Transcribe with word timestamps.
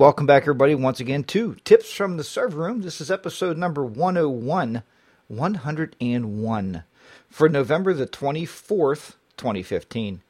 Welcome 0.00 0.24
back, 0.24 0.44
everybody, 0.44 0.74
once 0.74 0.98
again 0.98 1.24
to 1.24 1.56
Tips 1.56 1.92
from 1.92 2.16
the 2.16 2.24
Server 2.24 2.62
Room. 2.62 2.80
This 2.80 3.02
is 3.02 3.10
episode 3.10 3.58
number 3.58 3.84
101, 3.84 4.82
101 5.28 6.84
for 7.28 7.48
November 7.50 7.92
the 7.92 8.06
24th, 8.06 9.16
2015. 9.36 10.22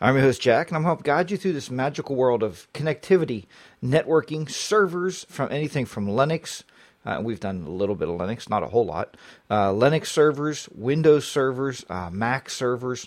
I'm 0.00 0.14
your 0.14 0.22
host, 0.22 0.40
Jack, 0.40 0.68
and 0.68 0.76
I'm 0.78 0.84
helping 0.84 1.02
guide 1.02 1.30
you 1.30 1.36
through 1.36 1.52
this 1.52 1.70
magical 1.70 2.16
world 2.16 2.42
of 2.42 2.66
connectivity, 2.72 3.44
networking, 3.84 4.48
servers 4.48 5.26
from 5.28 5.52
anything 5.52 5.84
from 5.84 6.06
Linux. 6.06 6.62
Uh, 7.04 7.20
we've 7.22 7.40
done 7.40 7.64
a 7.66 7.70
little 7.70 7.96
bit 7.96 8.08
of 8.08 8.18
Linux, 8.18 8.48
not 8.48 8.62
a 8.62 8.68
whole 8.68 8.86
lot. 8.86 9.18
Uh, 9.50 9.68
Linux 9.68 10.06
servers, 10.06 10.66
Windows 10.74 11.28
servers, 11.28 11.84
uh, 11.90 12.08
Mac 12.10 12.48
servers, 12.48 13.06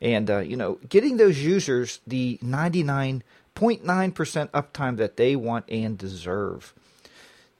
and, 0.00 0.30
uh, 0.30 0.38
you 0.38 0.56
know, 0.56 0.78
getting 0.88 1.16
those 1.16 1.42
users 1.42 1.98
the 2.06 2.38
99 2.40 3.24
0.9% 3.60 4.48
uptime 4.50 4.96
that 4.96 5.16
they 5.16 5.36
want 5.36 5.66
and 5.68 5.98
deserve. 5.98 6.72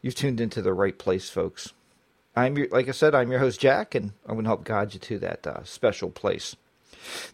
You've 0.01 0.15
tuned 0.15 0.41
into 0.41 0.63
the 0.63 0.73
right 0.73 0.99
place, 0.99 1.29
folks. 1.29 1.75
I'm 2.35 2.57
your, 2.57 2.69
like 2.69 2.89
I 2.89 2.93
said, 2.93 3.15
I'm 3.15 3.31
your 3.31 3.41
host 3.41 3.61
Jack, 3.61 3.95
and 3.95 4.13
I'm 4.25 4.35
going 4.35 4.45
to 4.45 4.49
help 4.49 4.65
guide 4.65 4.95
you 4.95 5.01
to 5.01 5.19
that 5.19 5.47
uh, 5.47 5.63
special 5.65 6.11
place. 6.11 6.57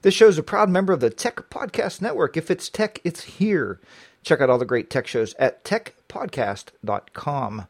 This 0.03 0.14
show 0.14 0.27
is 0.27 0.39
a 0.39 0.42
proud 0.42 0.69
member 0.69 0.92
of 0.92 1.00
the 1.00 1.11
Tech 1.11 1.48
Podcast 1.48 2.03
Network. 2.03 2.37
If 2.37 2.50
it's 2.50 2.69
tech, 2.69 3.00
it's 3.05 3.22
here. 3.22 3.81
Check 4.22 4.41
out 4.41 4.50
all 4.50 4.59
the 4.59 4.64
great 4.64 4.91
tech 4.91 5.06
shows 5.06 5.34
at 5.39 5.64
techpodcast.com. 5.64 7.67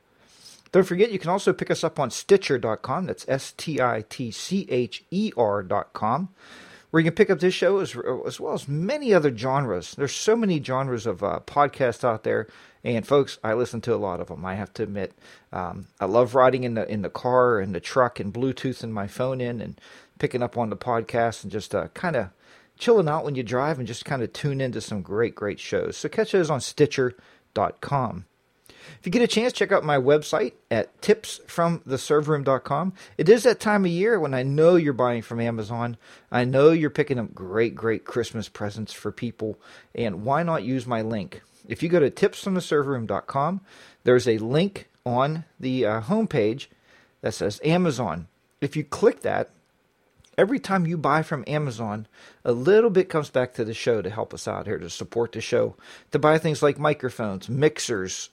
Don't 0.73 0.85
forget, 0.85 1.13
you 1.13 1.19
can 1.19 1.31
also 1.31 1.53
pick 1.53 1.71
us 1.71 1.85
up 1.85 1.99
on 1.99 2.11
Stitcher.com. 2.11 3.07
That's 3.07 3.29
S 3.29 3.53
T 3.57 3.81
I 3.81 4.05
T 4.09 4.31
C 4.31 4.67
H 4.71 5.05
E 5.11 5.33
R.com 5.37 6.31
where 6.91 7.01
you 7.01 7.11
can 7.11 7.15
pick 7.15 7.31
up 7.31 7.41
this 7.41 7.55
show 7.55 7.79
as, 7.79 7.97
as 8.27 8.41
well 8.41 8.55
as 8.55 8.69
many 8.69 9.13
other 9.13 9.37
genres. 9.37 9.95
There's 9.95 10.15
so 10.15 10.37
many 10.37 10.63
genres 10.63 11.07
of 11.07 11.23
uh, 11.23 11.41
podcasts 11.47 12.05
out 12.05 12.23
there, 12.23 12.47
and 12.85 13.07
folks, 13.07 13.39
I 13.43 13.55
listen 13.55 13.81
to 13.83 13.95
a 13.95 13.97
lot 13.97 14.21
of 14.21 14.29
them. 14.29 14.45
I 14.45 14.55
have 14.55 14.73
to 14.75 14.83
admit, 14.83 15.13
um, 15.53 15.89
I 16.01 16.05
love 16.05 16.35
riding 16.35 16.65
in 16.65 16.75
the 16.75 16.91
in 16.91 17.03
the 17.03 17.11
car 17.11 17.59
and 17.59 17.75
the 17.75 17.81
truck 17.81 18.21
and 18.21 18.33
Bluetoothing 18.33 18.91
my 18.91 19.07
phone 19.07 19.41
in 19.41 19.61
and 19.61 19.81
picking 20.19 20.43
up 20.43 20.57
on 20.57 20.71
the 20.71 20.77
podcast 20.77 21.43
and 21.43 21.53
just 21.53 21.75
uh, 21.75 21.89
kind 21.89 22.17
of 22.17 22.31
chilling 22.79 23.09
out 23.09 23.25
when 23.25 23.35
you 23.35 23.43
drive 23.43 23.79
and 23.79 23.89
just 23.89 24.05
kind 24.05 24.23
of 24.23 24.33
tune 24.33 24.61
into 24.61 24.81
some 24.81 25.03
great 25.03 25.35
great 25.35 25.61
shows. 25.61 25.97
So 25.97 26.09
catch 26.09 26.33
those 26.33 26.51
on 26.51 26.61
Stitcher.com. 26.61 28.27
If 28.99 29.07
you 29.07 29.13
get 29.13 29.23
a 29.23 29.27
chance, 29.27 29.53
check 29.53 29.73
out 29.73 29.85
my 29.85 29.99
website 29.99 30.53
at 30.71 31.01
tipsfromtheserverroom.com. 31.01 32.93
It 33.19 33.29
is 33.29 33.43
that 33.45 33.61
time 33.61 33.85
of 33.85 33.91
year 33.91 34.19
when 34.19 34.35
I 34.35 34.43
know 34.43 34.77
you're 34.77 34.93
buying 34.93 35.23
from 35.23 35.41
Amazon. 35.41 35.97
I 36.31 36.45
know 36.45 36.71
you're 36.71 36.91
picking 36.91 37.19
up 37.19 37.35
great, 37.35 37.75
great 37.75 38.05
Christmas 38.05 38.49
presents 38.49 38.93
for 38.93 39.13
people. 39.13 39.59
And 39.95 40.25
why 40.25 40.43
not 40.43 40.65
use 40.65 40.87
my 40.87 41.03
link? 41.03 41.43
If 41.69 41.83
you 41.83 41.89
go 41.89 42.01
to 42.01 42.11
tipsfromtheserverroom.com, 42.11 43.61
there's 44.05 44.29
a 44.29 44.39
link 44.39 44.89
on 45.05 45.45
the 45.59 45.87
uh, 45.87 46.01
homepage 46.03 46.67
that 47.21 47.35
says 47.35 47.61
Amazon. 47.65 48.29
If 48.61 48.77
you 48.77 48.85
click 48.85 49.21
that, 49.23 49.51
every 50.39 50.59
time 50.59 50.87
you 50.87 50.97
buy 50.97 51.23
from 51.23 51.45
Amazon, 51.47 52.07
a 52.45 52.53
little 52.53 52.91
bit 52.91 53.09
comes 53.09 53.31
back 53.31 53.55
to 53.55 53.65
the 53.65 53.75
show 53.75 54.03
to 54.03 54.11
help 54.11 54.35
us 54.35 54.47
out 54.47 54.67
here, 54.67 54.79
to 54.79 54.91
support 54.91 55.33
the 55.33 55.41
show, 55.41 55.77
to 56.13 56.19
buy 56.19 56.39
things 56.39 56.63
like 56.63 56.79
microphones, 56.79 57.49
mixers, 57.49 58.31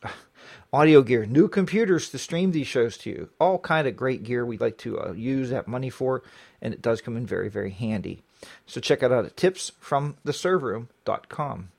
audio 0.71 1.01
gear, 1.01 1.25
new 1.25 1.47
computers 1.47 2.09
to 2.09 2.17
stream 2.17 2.51
these 2.51 2.67
shows 2.67 2.97
to 2.99 3.09
you. 3.09 3.29
All 3.39 3.59
kind 3.59 3.87
of 3.87 3.95
great 3.95 4.23
gear 4.23 4.45
we 4.45 4.57
like 4.57 4.77
to 4.79 4.99
uh, 4.99 5.13
use 5.13 5.49
that 5.49 5.67
money 5.67 5.89
for, 5.89 6.23
and 6.61 6.73
it 6.73 6.81
does 6.81 7.01
come 7.01 7.17
in 7.17 7.25
very, 7.25 7.49
very 7.49 7.71
handy. 7.71 8.21
So 8.65 8.81
check 8.81 9.03
it 9.03 9.11
out 9.11 9.25
at 9.25 9.35
tipsfromtheserverroom.com. 9.35 11.69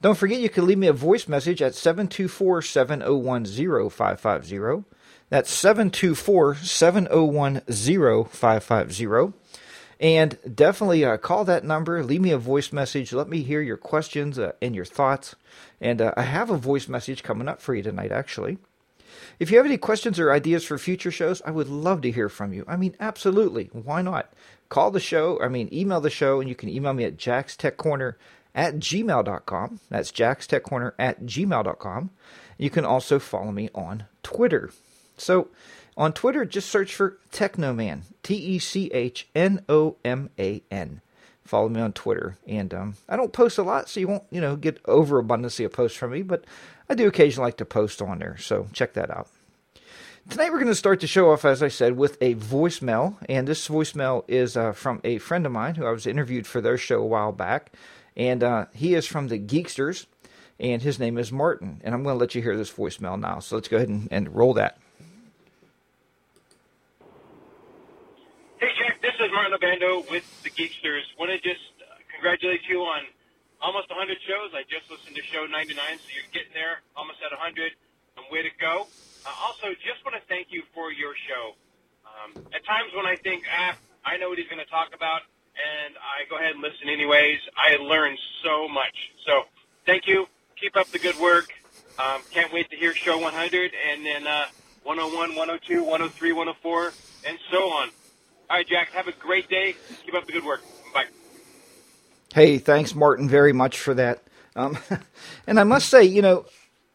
Don't 0.00 0.16
forget 0.16 0.38
you 0.38 0.48
can 0.48 0.64
leave 0.66 0.78
me 0.78 0.86
a 0.86 0.92
voice 0.92 1.26
message 1.26 1.60
at 1.60 1.74
724 1.74 2.62
701 2.62 3.44
0550. 3.44 4.84
That's 5.30 5.50
724 5.50 6.54
701 6.54 7.62
0550. 7.66 9.32
And 10.00 10.38
definitely 10.54 11.04
uh, 11.04 11.16
call 11.16 11.44
that 11.44 11.64
number, 11.64 12.04
leave 12.04 12.20
me 12.20 12.30
a 12.30 12.38
voice 12.38 12.72
message, 12.72 13.12
let 13.12 13.28
me 13.28 13.42
hear 13.42 13.60
your 13.60 13.76
questions 13.76 14.38
uh, 14.38 14.52
and 14.62 14.74
your 14.74 14.84
thoughts. 14.84 15.34
And 15.80 16.00
uh, 16.00 16.14
I 16.16 16.22
have 16.22 16.50
a 16.50 16.56
voice 16.56 16.88
message 16.88 17.24
coming 17.24 17.48
up 17.48 17.60
for 17.60 17.74
you 17.74 17.82
tonight, 17.82 18.12
actually. 18.12 18.58
If 19.40 19.50
you 19.50 19.56
have 19.56 19.66
any 19.66 19.78
questions 19.78 20.18
or 20.18 20.32
ideas 20.32 20.64
for 20.64 20.78
future 20.78 21.10
shows, 21.10 21.42
I 21.44 21.50
would 21.50 21.68
love 21.68 22.02
to 22.02 22.10
hear 22.10 22.28
from 22.28 22.52
you. 22.52 22.64
I 22.68 22.76
mean, 22.76 22.94
absolutely. 23.00 23.70
Why 23.72 24.02
not? 24.02 24.32
Call 24.68 24.90
the 24.90 25.00
show, 25.00 25.40
I 25.40 25.48
mean, 25.48 25.68
email 25.72 26.00
the 26.00 26.10
show, 26.10 26.40
and 26.40 26.48
you 26.48 26.54
can 26.54 26.68
email 26.68 26.92
me 26.92 27.04
at 27.04 27.16
jackstechcorner 27.16 28.14
at 28.54 28.76
gmail.com. 28.76 29.80
That's 29.88 30.12
jackstechcorner 30.12 30.92
at 30.98 31.22
gmail.com. 31.22 32.10
You 32.58 32.70
can 32.70 32.84
also 32.84 33.18
follow 33.18 33.52
me 33.52 33.70
on 33.74 34.04
Twitter. 34.22 34.70
So, 35.16 35.48
on 35.98 36.12
Twitter, 36.12 36.44
just 36.44 36.70
search 36.70 36.94
for 36.94 37.18
Technoman, 37.32 38.02
T 38.22 38.36
E 38.36 38.58
C 38.60 38.86
H 38.94 39.28
N 39.34 39.64
O 39.68 39.96
M 40.04 40.30
A 40.38 40.62
N. 40.70 41.02
Follow 41.44 41.68
me 41.68 41.80
on 41.80 41.92
Twitter, 41.92 42.36
and 42.46 42.72
um, 42.72 42.94
I 43.08 43.16
don't 43.16 43.32
post 43.32 43.58
a 43.58 43.62
lot, 43.62 43.88
so 43.88 44.00
you 44.00 44.06
won't, 44.06 44.22
you 44.30 44.40
know, 44.40 44.54
get 44.54 44.80
overabundance 44.84 45.58
of 45.58 45.72
posts 45.72 45.96
from 45.96 46.12
me. 46.12 46.22
But 46.22 46.44
I 46.88 46.94
do 46.94 47.08
occasionally 47.08 47.48
like 47.48 47.56
to 47.56 47.64
post 47.64 48.00
on 48.00 48.20
there, 48.20 48.36
so 48.38 48.68
check 48.72 48.92
that 48.94 49.10
out. 49.10 49.28
Tonight 50.28 50.50
we're 50.52 50.58
going 50.58 50.66
to 50.68 50.74
start 50.74 51.00
the 51.00 51.06
show 51.06 51.32
off, 51.32 51.46
as 51.46 51.62
I 51.62 51.68
said, 51.68 51.96
with 51.96 52.18
a 52.20 52.34
voicemail, 52.34 53.16
and 53.30 53.48
this 53.48 53.66
voicemail 53.66 54.24
is 54.28 54.58
uh, 54.58 54.72
from 54.72 55.00
a 55.02 55.16
friend 55.18 55.46
of 55.46 55.52
mine 55.52 55.76
who 55.76 55.86
I 55.86 55.90
was 55.90 56.06
interviewed 56.06 56.46
for 56.46 56.60
their 56.60 56.76
show 56.76 57.00
a 57.00 57.06
while 57.06 57.32
back, 57.32 57.72
and 58.14 58.44
uh, 58.44 58.66
he 58.74 58.94
is 58.94 59.06
from 59.06 59.28
the 59.28 59.38
Geeksters, 59.38 60.04
and 60.60 60.82
his 60.82 60.98
name 60.98 61.16
is 61.16 61.32
Martin, 61.32 61.80
and 61.82 61.94
I'm 61.94 62.02
going 62.02 62.14
to 62.14 62.20
let 62.20 62.34
you 62.34 62.42
hear 62.42 62.58
this 62.58 62.70
voicemail 62.70 63.18
now. 63.18 63.38
So 63.38 63.56
let's 63.56 63.68
go 63.68 63.78
ahead 63.78 63.88
and, 63.88 64.06
and 64.10 64.36
roll 64.36 64.52
that. 64.54 64.78
Martin 69.38 69.54
Obando 69.54 70.02
with 70.10 70.26
the 70.42 70.50
Geeksters. 70.50 71.06
Want 71.14 71.30
to 71.30 71.38
just 71.38 71.62
uh, 71.78 71.94
congratulate 72.10 72.58
you 72.66 72.82
on 72.82 73.06
almost 73.62 73.86
100 73.86 74.18
shows. 74.26 74.50
I 74.50 74.66
just 74.66 74.90
listened 74.90 75.14
to 75.14 75.22
show 75.30 75.46
99, 75.46 75.78
so 75.78 76.06
you're 76.10 76.26
getting 76.34 76.50
there, 76.58 76.82
almost 76.98 77.22
at 77.22 77.30
100. 77.30 77.70
Um, 78.18 78.26
way 78.34 78.42
to 78.42 78.50
go. 78.58 78.90
Uh, 79.22 79.30
also, 79.46 79.70
just 79.86 80.02
want 80.02 80.18
to 80.18 80.24
thank 80.26 80.50
you 80.50 80.66
for 80.74 80.90
your 80.90 81.14
show. 81.30 81.54
Um, 82.02 82.34
at 82.50 82.66
times 82.66 82.90
when 82.98 83.06
I 83.06 83.14
think, 83.14 83.46
ah, 83.46 83.78
I 84.02 84.18
know 84.18 84.26
what 84.26 84.42
he's 84.42 84.50
going 84.50 84.58
to 84.58 84.66
talk 84.66 84.90
about, 84.90 85.22
and 85.54 85.94
I 86.02 86.26
go 86.26 86.34
ahead 86.42 86.58
and 86.58 86.62
listen 86.66 86.90
anyways, 86.90 87.38
I 87.54 87.78
learn 87.78 88.18
so 88.42 88.66
much. 88.66 88.96
So 89.22 89.46
thank 89.86 90.10
you. 90.10 90.26
Keep 90.58 90.74
up 90.74 90.90
the 90.90 90.98
good 90.98 91.14
work. 91.14 91.46
Um, 91.94 92.26
can't 92.34 92.50
wait 92.50 92.74
to 92.74 92.76
hear 92.76 92.90
show 92.90 93.22
100 93.22 93.30
and 93.30 94.02
then 94.02 94.26
uh, 94.26 94.50
101, 94.82 95.38
102, 95.38 95.86
103, 95.86 96.34
104, 96.34 96.90
and 97.22 97.38
so 97.54 97.70
on. 97.70 97.94
All 98.50 98.56
right, 98.56 98.66
Jack. 98.66 98.92
Have 98.92 99.08
a 99.08 99.12
great 99.12 99.50
day. 99.50 99.76
Keep 100.06 100.14
up 100.14 100.26
the 100.26 100.32
good 100.32 100.44
work. 100.44 100.62
Bye. 100.94 101.04
Hey, 102.32 102.56
thanks, 102.56 102.94
Martin, 102.94 103.28
very 103.28 103.52
much 103.52 103.78
for 103.78 103.92
that. 103.92 104.22
Um, 104.56 104.78
and 105.46 105.60
I 105.60 105.64
must 105.64 105.90
say, 105.90 106.04
you 106.04 106.22
know, 106.22 106.46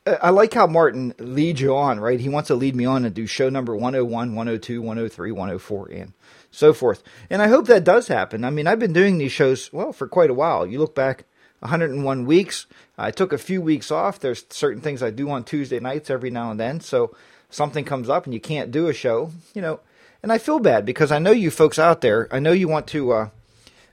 I 0.06 0.32
like 0.32 0.54
how 0.54 0.66
Martin 0.66 1.14
leads 1.20 1.62
you 1.62 1.76
on, 1.76 2.00
right? 2.00 2.20
He 2.20 2.28
wants 2.28 2.48
to 2.48 2.56
lead 2.56 2.76
me 2.76 2.86
on 2.86 3.06
and 3.06 3.14
do 3.14 3.28
show 3.28 3.50
number 3.50 3.76
101, 3.76 4.36
102, 4.36 4.82
103, 4.82 5.32
104, 5.32 5.88
and 5.92 6.14
so 6.50 6.74
forth. 6.74 7.04
And 7.30 7.40
I 7.42 7.48
hope 7.48 7.68
that 7.68 7.84
does 7.84 8.08
happen. 8.08 8.44
I 8.44 8.50
mean, 8.50 8.66
I've 8.66 8.80
been 8.80 8.92
doing 8.92 9.20
these 9.20 9.32
shows, 9.32 9.72
well, 9.72 9.94
for 9.94 10.08
quite 10.08 10.32
a 10.32 10.34
while. 10.34 10.66
You 10.66 10.80
look 10.80 10.96
back 10.96 11.26
101 11.60 12.26
weeks. 12.26 12.66
I 12.98 13.12
took 13.12 13.32
a 13.32 13.38
few 13.38 13.62
weeks 13.62 13.92
off. 13.92 14.20
There's 14.20 14.44
certain 14.50 14.82
things 14.82 15.04
I 15.04 15.12
do 15.12 15.30
on 15.30 15.44
Tuesday 15.44 15.80
nights 15.80 16.10
every 16.10 16.32
now 16.32 16.50
and 16.50 16.60
then. 16.60 16.82
So 16.82 17.16
something 17.52 17.86
comes 17.86 18.10
up 18.10 18.26
and 18.26 18.34
you 18.34 18.42
can't 18.42 18.72
do 18.72 18.88
a 18.88 18.94
show, 18.94 19.32
you 19.54 19.62
know, 19.62 19.80
and 20.24 20.32
I 20.32 20.38
feel 20.38 20.60
bad 20.60 20.86
because 20.86 21.12
I 21.12 21.20
know 21.20 21.32
you 21.32 21.52
folks 21.52 21.78
out 21.78 22.02
there. 22.02 22.28
I 22.32 22.40
know 22.40 22.54
you 22.54 22.70
want 22.70 22.88
to. 22.88 23.12
Uh, 23.12 23.30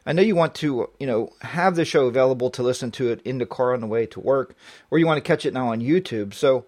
I 0.07 0.13
know 0.15 0.23
you 0.23 0.35
want 0.35 0.55
to, 0.57 0.89
you 0.99 1.07
know, 1.07 1.35
have 1.43 1.77
the 1.77 1.85
show 1.85 2.07
available 2.07 2.49
to 2.51 2.63
listen 2.63 2.91
to 2.93 3.11
it 3.11 3.21
in 3.23 3.37
the 3.37 3.47
car 3.47 3.75
on 3.75 3.81
the 3.81 3.87
way 3.87 4.07
to 4.07 4.21
work, 4.21 4.55
or 4.91 4.99
you 4.99 5.07
want 5.07 5.19
to 5.19 5.29
catch 5.29 5.45
it 5.45 5.53
now 5.53 5.69
on 5.73 5.81
YouTube. 5.81 6.33
So 6.33 6.65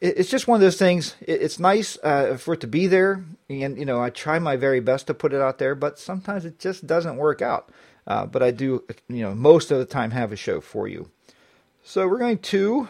it's 0.00 0.28
just 0.28 0.48
one 0.48 0.56
of 0.56 0.60
those 0.60 0.78
things. 0.78 1.14
It's 1.20 1.60
nice 1.60 1.96
uh, 2.02 2.36
for 2.36 2.54
it 2.54 2.60
to 2.62 2.66
be 2.66 2.88
there, 2.88 3.24
and 3.48 3.78
you 3.78 3.84
know, 3.84 4.02
I 4.02 4.10
try 4.10 4.40
my 4.40 4.56
very 4.56 4.80
best 4.80 5.06
to 5.06 5.14
put 5.14 5.32
it 5.32 5.40
out 5.40 5.58
there, 5.58 5.76
but 5.76 5.98
sometimes 5.98 6.44
it 6.44 6.58
just 6.58 6.86
doesn't 6.86 7.16
work 7.16 7.40
out. 7.40 7.70
Uh, 8.04 8.26
but 8.26 8.42
I 8.42 8.50
do, 8.50 8.82
you 9.08 9.22
know, 9.22 9.34
most 9.34 9.70
of 9.70 9.78
the 9.78 9.84
time 9.84 10.10
have 10.10 10.32
a 10.32 10.36
show 10.36 10.60
for 10.60 10.88
you. 10.88 11.08
So 11.84 12.08
we're 12.08 12.18
going 12.18 12.38
to 12.38 12.88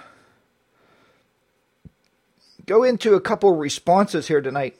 go 2.65 2.83
into 2.83 3.15
a 3.15 3.21
couple 3.21 3.55
responses 3.55 4.29
here 4.29 4.41
tonight. 4.41 4.77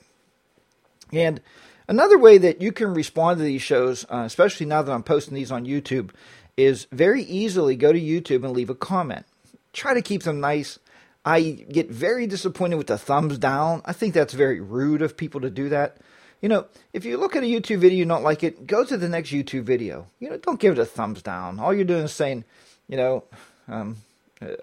And 1.13 1.41
another 1.87 2.17
way 2.17 2.37
that 2.39 2.61
you 2.61 2.71
can 2.71 2.93
respond 2.93 3.37
to 3.37 3.43
these 3.43 3.61
shows, 3.61 4.05
uh, 4.09 4.23
especially 4.25 4.65
now 4.65 4.81
that 4.81 4.91
I'm 4.91 5.03
posting 5.03 5.35
these 5.35 5.51
on 5.51 5.65
YouTube, 5.65 6.11
is 6.57 6.87
very 6.91 7.23
easily 7.23 7.75
go 7.75 7.93
to 7.93 7.99
YouTube 7.99 8.43
and 8.43 8.51
leave 8.51 8.69
a 8.69 8.75
comment. 8.75 9.25
Try 9.71 9.93
to 9.93 10.01
keep 10.01 10.23
them 10.23 10.39
nice. 10.39 10.79
I 11.25 11.41
get 11.41 11.89
very 11.89 12.27
disappointed 12.27 12.75
with 12.75 12.87
the 12.87 12.97
thumbs 12.97 13.37
down. 13.37 13.81
I 13.85 13.93
think 13.93 14.13
that's 14.13 14.33
very 14.33 14.59
rude 14.59 15.01
of 15.01 15.15
people 15.15 15.41
to 15.41 15.49
do 15.49 15.69
that. 15.69 15.97
You 16.41 16.49
know, 16.49 16.65
if 16.91 17.05
you 17.05 17.17
look 17.17 17.37
at 17.37 17.43
a 17.43 17.45
YouTube 17.45 17.77
video 17.77 17.99
you 17.99 18.05
don't 18.05 18.23
like 18.23 18.43
it, 18.43 18.67
go 18.67 18.83
to 18.83 18.97
the 18.97 19.07
next 19.07 19.29
YouTube 19.29 19.63
video. 19.63 20.07
You 20.19 20.29
know, 20.29 20.37
don't 20.37 20.59
give 20.59 20.73
it 20.73 20.79
a 20.79 20.85
thumbs 20.85 21.21
down. 21.21 21.59
All 21.59 21.73
you're 21.73 21.85
doing 21.85 22.03
is 22.03 22.11
saying, 22.11 22.43
you 22.89 22.97
know, 22.97 23.23
um, 23.69 23.97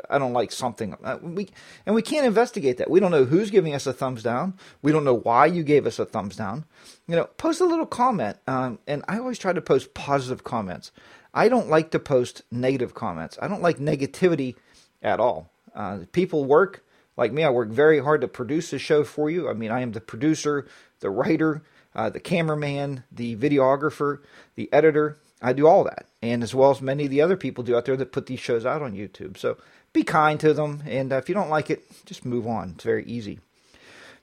I 0.09 0.19
don't 0.19 0.33
like 0.33 0.53
something. 0.53 0.97
Uh, 1.03 1.19
we 1.23 1.49
and 1.87 1.95
we 1.95 2.03
can't 2.03 2.27
investigate 2.27 2.79
that. 2.79 2.91
We 2.91 3.01
don't 3.01 3.11
know 3.11 3.25
who's 3.25 3.51
giving 3.51 3.75
us 3.75 3.87
a 3.87 3.93
thumbs 3.93 4.23
down. 4.23 4.55
We 4.83 4.93
don't 4.93 5.05
know 5.05 5.17
why 5.19 5.47
you 5.47 5.63
gave 5.63 5.87
us 5.87 5.99
a 5.99 6.05
thumbs 6.05 6.37
down. 6.37 6.65
You 7.07 7.17
know, 7.17 7.25
post 7.25 7.61
a 7.61 7.67
little 7.67 7.87
comment. 7.87 8.39
Um, 8.47 8.79
and 8.87 9.05
I 9.09 9.19
always 9.19 9.39
try 9.39 9.53
to 9.53 9.61
post 9.61 9.95
positive 9.95 10.45
comments. 10.45 10.93
I 11.33 11.49
don't 11.49 11.69
like 11.69 11.91
to 11.93 11.99
post 11.99 12.43
negative 12.51 12.95
comments. 12.95 13.39
I 13.41 13.49
don't 13.49 13.63
like 13.63 13.79
negativity 13.79 14.57
at 15.03 15.21
all. 15.21 15.51
Uh, 15.75 16.01
people 16.13 16.45
work 16.45 16.85
like 17.17 17.33
me. 17.33 17.45
I 17.45 17.51
work 17.51 17.69
very 17.69 18.01
hard 18.01 18.21
to 18.23 18.29
produce 18.29 18.71
this 18.71 18.83
show 18.83 19.05
for 19.05 19.31
you. 19.31 19.49
I 19.49 19.53
mean, 19.53 19.71
I 19.71 19.81
am 19.81 19.93
the 19.93 20.01
producer, 20.01 20.67
the 21.01 21.11
writer, 21.11 21.63
uh, 21.95 22.11
the 22.11 22.21
cameraman, 22.21 23.05
the 23.13 23.37
videographer, 23.37 24.21
the 24.57 24.73
editor. 24.73 25.19
I 25.43 25.53
do 25.53 25.67
all 25.67 25.85
that, 25.85 26.07
and 26.23 26.43
as 26.43 26.55
well 26.55 26.71
as 26.71 26.81
many 26.81 27.05
of 27.05 27.11
the 27.11 27.21
other 27.21 27.37
people 27.37 27.65
do 27.65 27.77
out 27.77 27.85
there 27.85 27.97
that 27.97 28.13
put 28.13 28.27
these 28.27 28.41
shows 28.41 28.67
out 28.67 28.83
on 28.83 28.95
YouTube. 28.95 29.37
So 29.37 29.57
be 29.93 30.03
kind 30.03 30.39
to 30.41 30.53
them, 30.53 30.83
and 30.87 31.13
uh, 31.13 31.17
if 31.17 31.29
you 31.29 31.35
don't 31.35 31.51
like 31.51 31.71
it, 31.71 31.83
just 32.05 32.25
move 32.25 32.47
on. 32.47 32.73
It's 32.75 32.85
very 32.85 33.05
easy. 33.05 33.41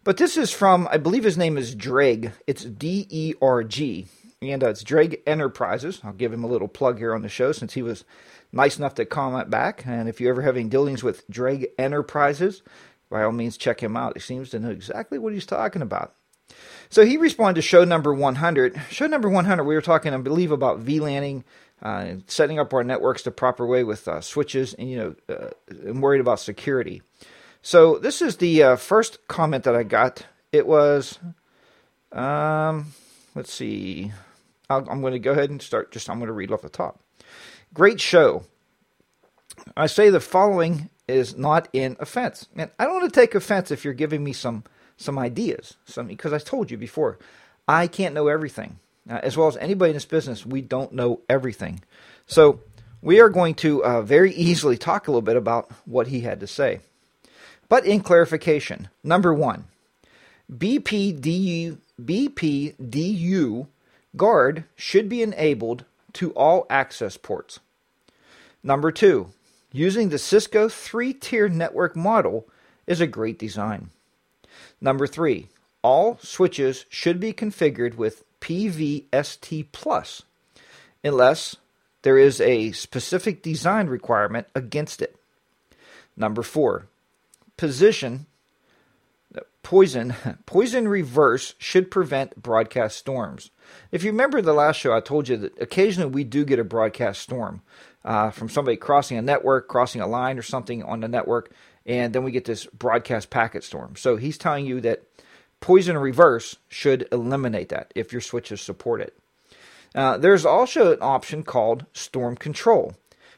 But 0.04 0.18
this 0.18 0.38
is 0.38 0.52
from, 0.52 0.88
I 0.90 0.98
believe 0.98 1.24
his 1.24 1.38
name 1.38 1.58
is 1.58 1.76
Dreg. 1.76 2.32
It's 2.46 2.64
D 2.64 3.08
E 3.10 3.34
R 3.42 3.64
G, 3.64 4.08
and 4.42 4.64
uh, 4.64 4.70
it's 4.70 4.84
Dreg 4.84 5.22
Enterprises. 5.28 6.00
I'll 6.04 6.14
give 6.14 6.32
him 6.32 6.44
a 6.44 6.48
little 6.48 6.70
plug 6.70 6.98
here 6.98 7.14
on 7.14 7.24
the 7.24 7.30
show 7.30 7.52
since 7.52 7.74
he 7.74 7.82
was 7.82 8.06
nice 8.54 8.78
enough 8.78 8.96
to 8.96 9.06
comment 9.06 9.50
back. 9.50 9.84
And 9.86 10.08
if 10.08 10.22
you 10.22 10.30
ever 10.30 10.44
have 10.44 10.56
any 10.56 10.70
dealings 10.70 11.04
with 11.04 11.28
Dreg 11.30 11.68
Enterprises, 11.78 12.64
by 13.10 13.24
all 13.24 13.32
means, 13.32 13.58
check 13.58 13.82
him 13.82 13.98
out. 13.98 14.16
He 14.16 14.22
seems 14.22 14.50
to 14.52 14.60
know 14.60 14.70
exactly 14.70 15.20
what 15.20 15.34
he's 15.34 15.46
talking 15.46 15.82
about. 15.82 16.14
So 16.90 17.06
he 17.06 17.18
responded 17.18 17.62
to 17.62 17.68
show 17.68 17.84
number 17.84 18.14
100. 18.14 18.80
Show 18.90 19.08
number 19.08 19.30
100, 19.30 19.64
we 19.64 19.76
were 19.76 19.82
talking, 19.82 20.14
I 20.14 20.18
believe, 20.18 20.52
about 20.52 20.84
VLANing, 20.84 21.44
uh, 21.82 22.16
setting 22.28 22.60
up 22.60 22.74
our 22.74 22.84
networks 22.84 23.24
the 23.24 23.32
proper 23.32 23.66
way 23.66 23.84
with 23.84 24.08
uh, 24.08 24.22
switches, 24.22 24.74
and 24.74 24.90
you 24.90 24.98
know, 24.98 25.36
uh, 25.36 25.50
I'm 25.88 26.02
worried 26.02 26.22
about 26.22 26.40
security. 26.40 27.02
So 27.62 27.98
this 27.98 28.22
is 28.22 28.38
the 28.38 28.64
uh, 28.64 28.76
first 28.78 29.28
comment 29.28 29.64
that 29.66 29.76
I 29.76 29.84
got. 29.84 30.26
It 30.52 30.66
was, 30.66 31.20
um, 32.12 32.94
let's 33.36 33.52
see, 33.52 34.12
i 34.70 34.78
am 34.78 35.02
going 35.02 35.14
to 35.14 35.20
go 35.20 35.32
ahead 35.32 35.50
and 35.50 35.62
start. 35.62 35.92
Just 35.92 36.10
I'm 36.10 36.18
going 36.18 36.28
to 36.28 36.34
read 36.34 36.52
off 36.52 36.62
the 36.62 36.70
top. 36.70 37.00
Great 37.74 38.02
show. 38.02 38.44
I 39.76 39.88
say 39.88 40.10
the 40.10 40.20
following 40.20 40.90
is 41.08 41.38
not 41.38 41.68
in 41.74 41.96
offense, 42.00 42.48
and 42.56 42.72
I 42.80 42.86
don't 42.86 43.02
want 43.02 43.14
to 43.14 43.20
take 43.20 43.36
offense 43.36 43.72
if 43.72 43.86
you're 43.86 43.94
giving 43.94 44.24
me 44.24 44.34
some 44.34 44.64
some 44.98 45.20
ideas. 45.20 45.78
Some 45.86 46.08
because 46.08 46.34
I 46.34 46.40
told 46.40 46.72
you 46.72 46.78
before, 46.78 47.20
I 47.68 47.88
can't 47.88 48.16
know 48.16 48.28
everything. 48.28 48.80
Uh, 49.10 49.20
as 49.24 49.38
well 49.38 49.48
as 49.48 49.58
anybody 49.58 49.92
in 49.92 49.96
this 49.96 50.06
business, 50.06 50.46
we 50.46 50.62
don't 50.62 50.92
know 50.94 51.22
everything. 51.30 51.82
So 52.26 52.60
we 53.02 53.22
are 53.22 53.30
going 53.30 53.56
to 53.56 53.84
uh, 53.84 54.02
very 54.02 54.34
easily 54.34 54.78
talk 54.78 55.08
a 55.08 55.12
little 55.12 55.22
bit 55.22 55.38
about 55.38 55.72
what 55.86 56.08
he 56.08 56.22
had 56.22 56.40
to 56.42 56.48
say. 56.48 56.82
But 57.70 57.86
in 57.86 58.02
clarification, 58.02 58.90
number 59.04 59.34
one, 59.34 59.66
BPDU, 60.52 61.78
BPDU 62.02 63.68
guard 64.16 64.64
should 64.76 65.10
be 65.10 65.22
enabled 65.22 65.86
to 66.14 66.32
all 66.32 66.66
access 66.70 67.18
ports. 67.18 67.60
Number 68.64 68.92
two, 68.92 69.30
using 69.72 70.10
the 70.10 70.18
Cisco 70.18 70.68
three 70.68 71.14
tier 71.14 71.48
network 71.48 71.96
model 71.96 72.48
is 72.88 73.02
a 73.02 73.08
great 73.08 73.38
design. 73.38 73.90
Number 74.82 75.08
three, 75.08 75.50
all 75.84 76.18
switches 76.22 76.86
should 76.90 77.20
be 77.20 77.34
configured 77.34 77.96
with 77.96 78.24
PVST 78.48 79.68
Plus 79.74 80.24
unless 81.04 81.58
there 82.04 82.18
is 82.18 82.40
a 82.40 82.72
specific 82.72 83.44
design 83.44 83.88
requirement 83.88 84.48
against 84.56 85.02
it. 85.02 85.18
Number 86.16 86.42
four, 86.42 86.88
position 87.58 88.26
poison 89.64 90.16
poison 90.46 90.88
reverse 90.88 91.56
should 91.58 91.92
prevent 91.92 92.42
broadcast 92.42 92.98
storms. 92.98 93.52
If 93.92 94.06
you 94.06 94.12
remember 94.12 94.42
the 94.42 94.54
last 94.54 94.78
show, 94.78 94.96
I 94.96 95.02
told 95.02 95.28
you 95.28 95.36
that 95.36 95.62
occasionally 95.62 96.10
we 96.10 96.24
do 96.24 96.46
get 96.46 96.58
a 96.58 96.64
broadcast 96.64 97.22
storm 97.22 97.62
uh, 98.06 98.32
from 98.32 98.48
somebody 98.48 98.78
crossing 98.78 99.18
a 99.18 99.22
network, 99.22 99.68
crossing 99.68 100.00
a 100.00 100.08
line 100.08 100.40
or 100.40 100.42
something 100.42 100.84
on 100.84 101.02
the 101.02 101.10
network, 101.10 101.52
and 101.86 102.14
then 102.14 102.24
we 102.24 102.32
get 102.32 102.46
this 102.46 102.66
broadcast 102.68 103.30
packet 103.30 103.66
storm. 103.66 103.98
So 103.98 104.16
he's 104.16 104.38
telling 104.38 104.66
you 104.66 104.80
that 104.82 105.04
poison 105.60 105.98
reverse 105.98 106.58
should 106.68 107.08
eliminate 107.12 107.70
that 107.70 107.92
if 107.96 108.12
your 108.12 108.22
switches 108.22 108.62
support 108.62 109.02
it. 109.02 109.18
Uh, 109.96 110.18
there's 110.18 110.46
also 110.46 110.94
an 110.94 111.00
option 111.02 111.44
called 111.44 111.86
storm 111.94 112.36
control, 112.36 112.96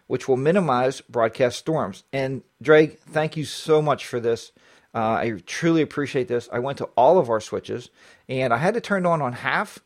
which 0.08 0.28
will 0.28 0.38
minimize 0.38 1.02
broadcast 1.02 1.58
storms. 1.58 2.04
And 2.12 2.44
Drake, 2.62 3.00
thank 3.02 3.38
you 3.38 3.46
so 3.46 3.82
much 3.82 4.06
for 4.06 4.20
this. 4.20 4.52
Uh, 4.94 4.98
I 4.98 5.42
truly 5.46 5.82
appreciate 5.82 6.28
this. 6.28 6.50
I 6.52 6.60
went 6.60 6.80
to 6.80 6.90
all 6.98 7.20
of 7.20 7.30
our 7.30 7.40
switches 7.40 7.90
and 8.28 8.52
I 8.54 8.58
had 8.58 8.74
to 8.74 8.82
turn 8.82 9.06
on 9.06 9.22
on 9.22 9.34
half, 9.34 9.80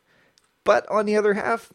but 0.64 0.88
on 0.90 1.06
the 1.06 1.16
other 1.16 1.34
half, 1.34 1.72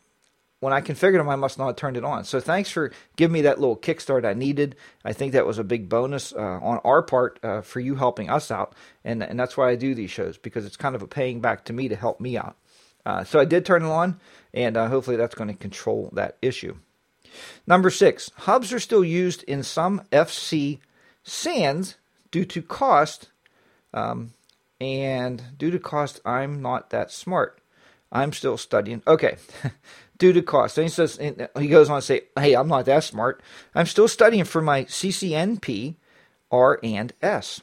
when 0.60 0.74
I 0.74 0.82
configured 0.82 1.18
them, 1.18 1.30
I 1.30 1.36
must 1.36 1.58
not 1.58 1.68
have 1.68 1.76
turned 1.78 1.98
it 1.98 2.04
on. 2.04 2.26
So 2.26 2.40
thanks 2.40 2.70
for 2.70 2.92
giving 3.16 3.34
me 3.34 3.42
that 3.42 3.60
little 3.60 3.78
kickstart 3.78 4.26
I 4.26 4.34
needed. 4.34 4.76
I 5.06 5.14
think 5.14 5.32
that 5.32 5.46
was 5.46 5.58
a 5.58 5.64
big 5.64 5.88
bonus 5.88 6.34
uh, 6.34 6.38
on 6.38 6.80
our 6.84 7.02
part 7.02 7.40
uh, 7.44 7.62
for 7.62 7.80
you 7.80 7.96
helping 7.96 8.30
us 8.30 8.52
out, 8.52 8.74
and 9.04 9.24
and 9.24 9.40
that's 9.40 9.56
why 9.56 9.70
I 9.70 9.76
do 9.76 9.96
these 9.96 10.12
shows 10.12 10.38
because 10.38 10.66
it's 10.66 10.78
kind 10.78 10.96
of 10.96 11.02
a 11.02 11.08
paying 11.08 11.40
back 11.40 11.66
to 11.66 11.74
me 11.74 11.88
to 11.88 11.96
help 11.96 12.20
me 12.20 12.38
out. 12.38 12.58
Uh, 13.06 13.24
so 13.24 13.40
I 13.40 13.46
did 13.46 13.66
turn 13.66 13.84
it 13.84 13.88
on, 13.88 14.20
and 14.54 14.76
uh, 14.76 14.88
hopefully 14.88 15.16
that's 15.16 15.36
going 15.36 15.48
to 15.50 15.56
control 15.56 16.10
that 16.14 16.38
issue. 16.42 16.76
Number 17.66 17.90
six, 17.90 18.30
hubs 18.36 18.74
are 18.74 18.80
still 18.80 19.04
used 19.04 19.44
in 19.44 19.64
some 19.64 20.02
FC 20.12 20.80
SANs 21.24 21.96
due 22.32 22.46
to 22.46 22.62
cost, 22.62 23.30
um, 23.94 24.34
and 24.82 25.58
due 25.58 25.72
to 25.72 25.80
cost, 25.80 26.20
I'm 26.26 26.62
not 26.62 26.90
that 26.90 27.12
smart. 27.12 27.62
I'm 28.12 28.34
still 28.34 28.58
studying. 28.58 29.04
Okay. 29.08 29.38
due 30.20 30.34
to 30.34 30.42
cost. 30.44 30.78
And 30.78 30.86
he 30.86 30.90
says 30.90 31.18
he 31.58 31.68
goes 31.68 31.90
on 31.90 32.00
to 32.00 32.02
say, 32.06 32.22
"Hey, 32.38 32.54
I'm 32.54 32.68
not 32.68 32.86
that 32.86 33.04
smart. 33.04 33.42
I'm 33.74 33.88
still 33.88 34.08
studying 34.08 34.44
for 34.44 34.62
my 34.62 34.84
CCNP 34.86 35.96
R 36.52 36.80
and 36.84 37.14
S." 37.22 37.62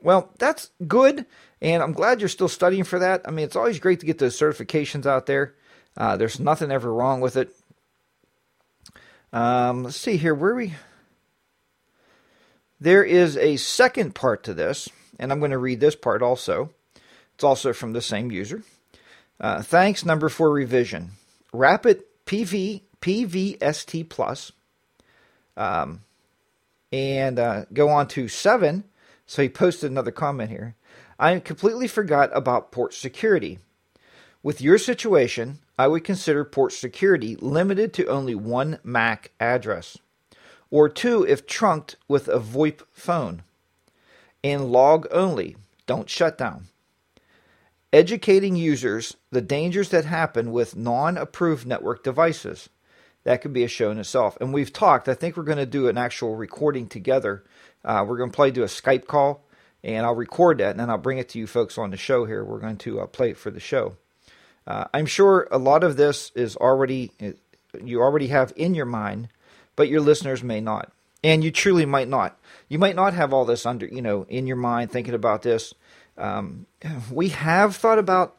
Well, 0.00 0.30
that's 0.38 0.70
good, 0.86 1.26
and 1.60 1.82
I'm 1.82 1.92
glad 1.92 2.20
you're 2.20 2.28
still 2.28 2.48
studying 2.48 2.84
for 2.84 2.98
that. 2.98 3.22
I 3.24 3.30
mean, 3.30 3.44
it's 3.44 3.56
always 3.56 3.78
great 3.80 4.00
to 4.00 4.06
get 4.06 4.18
those 4.18 4.38
certifications 4.38 5.06
out 5.06 5.26
there. 5.26 5.54
Uh, 5.96 6.16
there's 6.16 6.38
nothing 6.38 6.70
ever 6.70 6.92
wrong 6.92 7.20
with 7.20 7.36
it. 7.36 7.56
Um, 9.32 9.84
let's 9.84 9.96
see 9.96 10.16
here. 10.16 10.34
Where 10.34 10.54
we? 10.54 10.74
There 12.80 13.02
is 13.02 13.36
a 13.38 13.56
second 13.56 14.14
part 14.14 14.44
to 14.44 14.52
this, 14.52 14.90
and 15.18 15.32
I'm 15.32 15.38
going 15.38 15.52
to 15.52 15.58
read 15.58 15.80
this 15.80 15.96
part 15.96 16.20
also. 16.20 16.70
It's 17.34 17.44
also 17.44 17.72
from 17.72 17.94
the 17.94 18.02
same 18.02 18.30
user. 18.30 18.62
Uh, 19.40 19.62
thanks, 19.62 20.04
number 20.04 20.28
four 20.28 20.50
revision. 20.50 21.12
Rapid 21.54 22.02
PV 22.26 22.82
PVST 23.00 24.08
plus, 24.08 24.50
um, 25.56 26.00
and 26.90 27.38
uh, 27.38 27.64
go 27.72 27.90
on 27.90 28.08
to 28.08 28.26
seven. 28.26 28.82
So 29.24 29.42
he 29.42 29.48
posted 29.48 29.88
another 29.88 30.10
comment 30.10 30.50
here. 30.50 30.74
I 31.16 31.38
completely 31.38 31.86
forgot 31.86 32.30
about 32.36 32.72
port 32.72 32.92
security. 32.92 33.60
With 34.42 34.60
your 34.60 34.78
situation, 34.78 35.60
I 35.78 35.86
would 35.86 36.02
consider 36.02 36.44
port 36.44 36.72
security 36.72 37.36
limited 37.36 37.92
to 37.94 38.08
only 38.08 38.34
one 38.34 38.80
MAC 38.82 39.30
address, 39.38 39.96
or 40.72 40.88
two 40.88 41.24
if 41.24 41.46
trunked 41.46 41.94
with 42.08 42.26
a 42.26 42.40
VoIP 42.40 42.82
phone, 42.90 43.44
and 44.42 44.72
log 44.72 45.06
only. 45.12 45.56
Don't 45.86 46.10
shut 46.10 46.36
down 46.36 46.66
educating 47.94 48.56
users 48.56 49.16
the 49.30 49.40
dangers 49.40 49.90
that 49.90 50.04
happen 50.04 50.50
with 50.50 50.76
non 50.76 51.16
approved 51.16 51.64
network 51.64 52.02
devices. 52.02 52.68
That 53.22 53.40
could 53.40 53.52
be 53.52 53.62
a 53.62 53.68
show 53.68 53.90
in 53.90 53.98
itself. 53.98 54.36
And 54.40 54.52
we've 54.52 54.72
talked, 54.72 55.08
I 55.08 55.14
think 55.14 55.36
we're 55.36 55.44
going 55.44 55.58
to 55.58 55.64
do 55.64 55.88
an 55.88 55.96
actual 55.96 56.34
recording 56.34 56.88
together. 56.88 57.44
Uh, 57.84 58.04
we're 58.06 58.18
going 58.18 58.30
to 58.30 58.36
play 58.36 58.50
do 58.50 58.64
a 58.64 58.66
Skype 58.66 59.06
call, 59.06 59.44
and 59.82 60.04
I'll 60.04 60.14
record 60.14 60.58
that, 60.58 60.72
and 60.72 60.80
then 60.80 60.90
I'll 60.90 60.98
bring 60.98 61.18
it 61.18 61.28
to 61.30 61.38
you 61.38 61.46
folks 61.46 61.78
on 61.78 61.90
the 61.90 61.96
show 61.96 62.26
here. 62.26 62.44
We're 62.44 62.58
going 62.58 62.78
to 62.78 63.00
uh, 63.00 63.06
play 63.06 63.30
it 63.30 63.38
for 63.38 63.50
the 63.50 63.60
show. 63.60 63.96
Uh, 64.66 64.86
I'm 64.92 65.06
sure 65.06 65.46
a 65.50 65.58
lot 65.58 65.84
of 65.84 65.96
this 65.96 66.32
is 66.34 66.56
already, 66.56 67.12
you 67.82 68.02
already 68.02 68.26
have 68.26 68.52
in 68.56 68.74
your 68.74 68.86
mind, 68.86 69.28
but 69.76 69.88
your 69.88 70.00
listeners 70.00 70.42
may 70.42 70.60
not. 70.60 70.90
And 71.22 71.44
you 71.44 71.50
truly 71.50 71.86
might 71.86 72.08
not. 72.08 72.38
You 72.68 72.78
might 72.78 72.96
not 72.96 73.14
have 73.14 73.32
all 73.32 73.46
this 73.46 73.64
under, 73.64 73.86
you 73.86 74.02
know, 74.02 74.26
in 74.28 74.46
your 74.46 74.56
mind 74.56 74.90
thinking 74.90 75.14
about 75.14 75.42
this. 75.42 75.72
Um, 76.16 76.66
we 77.10 77.30
have 77.30 77.76
thought 77.76 77.98
about 77.98 78.36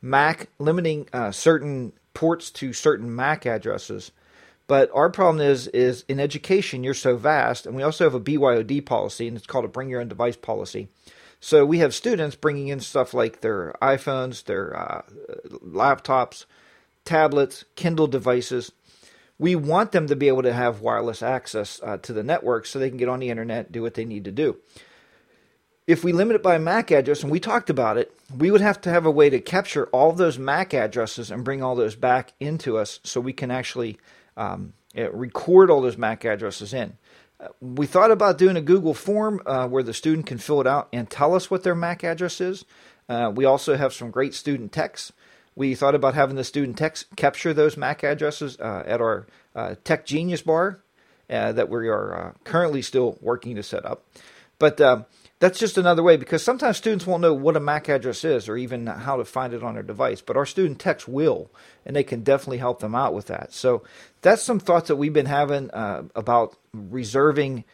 MAC 0.00 0.48
limiting 0.58 1.08
uh, 1.12 1.30
certain 1.30 1.92
ports 2.14 2.50
to 2.50 2.72
certain 2.72 3.14
MAC 3.14 3.46
addresses, 3.46 4.12
but 4.66 4.90
our 4.94 5.10
problem 5.10 5.44
is 5.44 5.68
is 5.68 6.04
in 6.08 6.18
education 6.20 6.84
you're 6.84 6.94
so 6.94 7.16
vast, 7.16 7.66
and 7.66 7.74
we 7.74 7.82
also 7.82 8.04
have 8.04 8.14
a 8.14 8.20
BYOD 8.20 8.84
policy, 8.86 9.28
and 9.28 9.36
it's 9.36 9.46
called 9.46 9.64
a 9.64 9.68
Bring 9.68 9.88
Your 9.88 10.00
Own 10.00 10.08
Device 10.08 10.36
policy. 10.36 10.88
So 11.40 11.64
we 11.66 11.78
have 11.78 11.92
students 11.92 12.36
bringing 12.36 12.68
in 12.68 12.78
stuff 12.80 13.12
like 13.12 13.40
their 13.40 13.74
iPhones, 13.82 14.44
their 14.44 14.78
uh, 14.78 15.02
laptops, 15.50 16.44
tablets, 17.04 17.64
Kindle 17.74 18.06
devices. 18.06 18.70
we 19.38 19.56
want 19.56 19.90
them 19.90 20.06
to 20.06 20.14
be 20.14 20.28
able 20.28 20.42
to 20.42 20.52
have 20.52 20.82
wireless 20.82 21.20
access 21.20 21.80
uh, 21.82 21.96
to 21.96 22.12
the 22.12 22.22
network 22.22 22.64
so 22.64 22.78
they 22.78 22.88
can 22.88 22.96
get 22.96 23.08
on 23.08 23.18
the 23.18 23.28
internet, 23.28 23.72
do 23.72 23.82
what 23.82 23.94
they 23.94 24.04
need 24.04 24.24
to 24.24 24.30
do. 24.30 24.56
If 25.92 26.02
we 26.04 26.14
limit 26.14 26.36
it 26.36 26.42
by 26.42 26.56
MAC 26.56 26.90
address, 26.90 27.22
and 27.22 27.30
we 27.30 27.38
talked 27.38 27.68
about 27.68 27.98
it, 27.98 28.16
we 28.34 28.50
would 28.50 28.62
have 28.62 28.80
to 28.80 28.88
have 28.88 29.04
a 29.04 29.10
way 29.10 29.28
to 29.28 29.38
capture 29.38 29.88
all 29.88 30.12
those 30.12 30.38
MAC 30.38 30.72
addresses 30.72 31.30
and 31.30 31.44
bring 31.44 31.62
all 31.62 31.76
those 31.76 31.96
back 31.96 32.32
into 32.40 32.78
us 32.78 32.98
so 33.04 33.20
we 33.20 33.34
can 33.34 33.50
actually 33.50 33.98
um, 34.38 34.72
record 34.94 35.68
all 35.68 35.82
those 35.82 35.98
MAC 35.98 36.24
addresses 36.24 36.72
in. 36.72 36.96
Uh, 37.38 37.48
we 37.60 37.84
thought 37.84 38.10
about 38.10 38.38
doing 38.38 38.56
a 38.56 38.62
Google 38.62 38.94
form 38.94 39.42
uh, 39.44 39.68
where 39.68 39.82
the 39.82 39.92
student 39.92 40.24
can 40.24 40.38
fill 40.38 40.62
it 40.62 40.66
out 40.66 40.88
and 40.94 41.10
tell 41.10 41.34
us 41.34 41.50
what 41.50 41.62
their 41.62 41.74
MAC 41.74 42.04
address 42.04 42.40
is. 42.40 42.64
Uh, 43.06 43.30
we 43.34 43.44
also 43.44 43.76
have 43.76 43.92
some 43.92 44.10
great 44.10 44.32
student 44.32 44.72
techs 44.72 45.12
we 45.54 45.74
thought 45.74 45.94
about 45.94 46.14
having 46.14 46.36
the 46.36 46.44
student 46.44 46.78
techs 46.78 47.04
capture 47.16 47.52
those 47.52 47.76
MAC 47.76 48.02
addresses 48.02 48.58
uh, 48.58 48.82
at 48.86 49.02
our 49.02 49.26
uh, 49.54 49.74
Tech 49.84 50.06
Genius 50.06 50.40
bar 50.40 50.80
uh, 51.28 51.52
that 51.52 51.68
we 51.68 51.86
are 51.90 52.34
currently 52.44 52.80
still 52.80 53.18
working 53.20 53.56
to 53.56 53.62
set 53.62 53.84
up. 53.84 54.06
But 54.58 54.80
um, 54.80 55.04
that's 55.42 55.58
just 55.58 55.76
another 55.76 56.04
way 56.04 56.16
because 56.16 56.40
sometimes 56.40 56.76
students 56.76 57.04
won't 57.04 57.20
know 57.20 57.34
what 57.34 57.56
a 57.56 57.60
MAC 57.60 57.88
address 57.88 58.22
is 58.22 58.48
or 58.48 58.56
even 58.56 58.86
how 58.86 59.16
to 59.16 59.24
find 59.24 59.52
it 59.52 59.64
on 59.64 59.74
their 59.74 59.82
device. 59.82 60.20
But 60.20 60.36
our 60.36 60.46
student 60.46 60.78
techs 60.78 61.08
will, 61.08 61.50
and 61.84 61.96
they 61.96 62.04
can 62.04 62.22
definitely 62.22 62.58
help 62.58 62.78
them 62.78 62.94
out 62.94 63.12
with 63.12 63.26
that. 63.26 63.52
So 63.52 63.82
that's 64.20 64.40
some 64.40 64.60
thoughts 64.60 64.86
that 64.86 64.94
we've 64.94 65.12
been 65.12 65.26
having 65.26 65.68
uh, 65.72 66.04
about 66.14 66.56
reserving. 66.72 67.64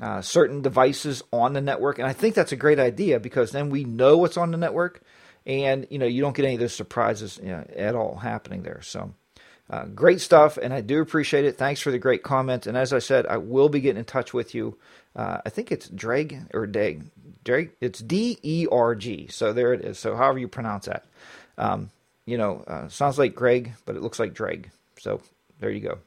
Uh, 0.00 0.22
certain 0.22 0.62
devices 0.62 1.22
on 1.30 1.52
the 1.52 1.60
network, 1.60 1.98
and 1.98 2.08
I 2.08 2.14
think 2.14 2.34
that's 2.34 2.52
a 2.52 2.56
great 2.56 2.78
idea 2.78 3.20
because 3.20 3.52
then 3.52 3.68
we 3.68 3.84
know 3.84 4.16
what's 4.16 4.38
on 4.38 4.50
the 4.50 4.56
network, 4.56 5.02
and 5.44 5.86
you 5.90 5.98
know 5.98 6.06
you 6.06 6.22
don't 6.22 6.34
get 6.34 6.46
any 6.46 6.54
of 6.54 6.60
those 6.60 6.72
surprises 6.72 7.38
you 7.42 7.50
know, 7.50 7.66
at 7.76 7.94
all 7.94 8.16
happening 8.16 8.62
there. 8.62 8.80
So. 8.80 9.12
Uh, 9.68 9.84
great 9.84 10.20
stuff, 10.20 10.56
and 10.56 10.74
I 10.74 10.80
do 10.80 11.00
appreciate 11.00 11.44
it. 11.44 11.56
Thanks 11.56 11.80
for 11.80 11.92
the 11.92 11.98
great 11.98 12.24
comment. 12.24 12.66
And 12.66 12.76
as 12.76 12.92
I 12.92 12.98
said, 12.98 13.24
I 13.26 13.36
will 13.36 13.68
be 13.68 13.78
getting 13.78 14.00
in 14.00 14.04
touch 14.04 14.34
with 14.34 14.52
you. 14.52 14.76
Uh, 15.14 15.38
I 15.44 15.48
think 15.50 15.72
it's 15.72 15.88
Dreg 15.88 16.48
or 16.54 16.66
Dag. 16.66 17.04
Dreg. 17.44 17.72
It's 17.80 18.00
D 18.00 18.38
E 18.42 18.66
R 18.70 18.94
G. 18.94 19.28
So 19.28 19.52
there 19.52 19.72
it 19.72 19.84
is. 19.84 19.98
So 19.98 20.16
however 20.16 20.38
you 20.38 20.48
pronounce 20.48 20.86
that. 20.86 21.04
Um, 21.58 21.90
you 22.26 22.38
know, 22.38 22.62
uh, 22.66 22.88
sounds 22.88 23.18
like 23.18 23.34
Greg, 23.34 23.72
but 23.86 23.96
it 23.96 24.02
looks 24.02 24.18
like 24.18 24.34
Dreg. 24.34 24.70
So 24.98 25.20
there 25.58 25.70
you 25.70 25.80
go. 25.80 25.98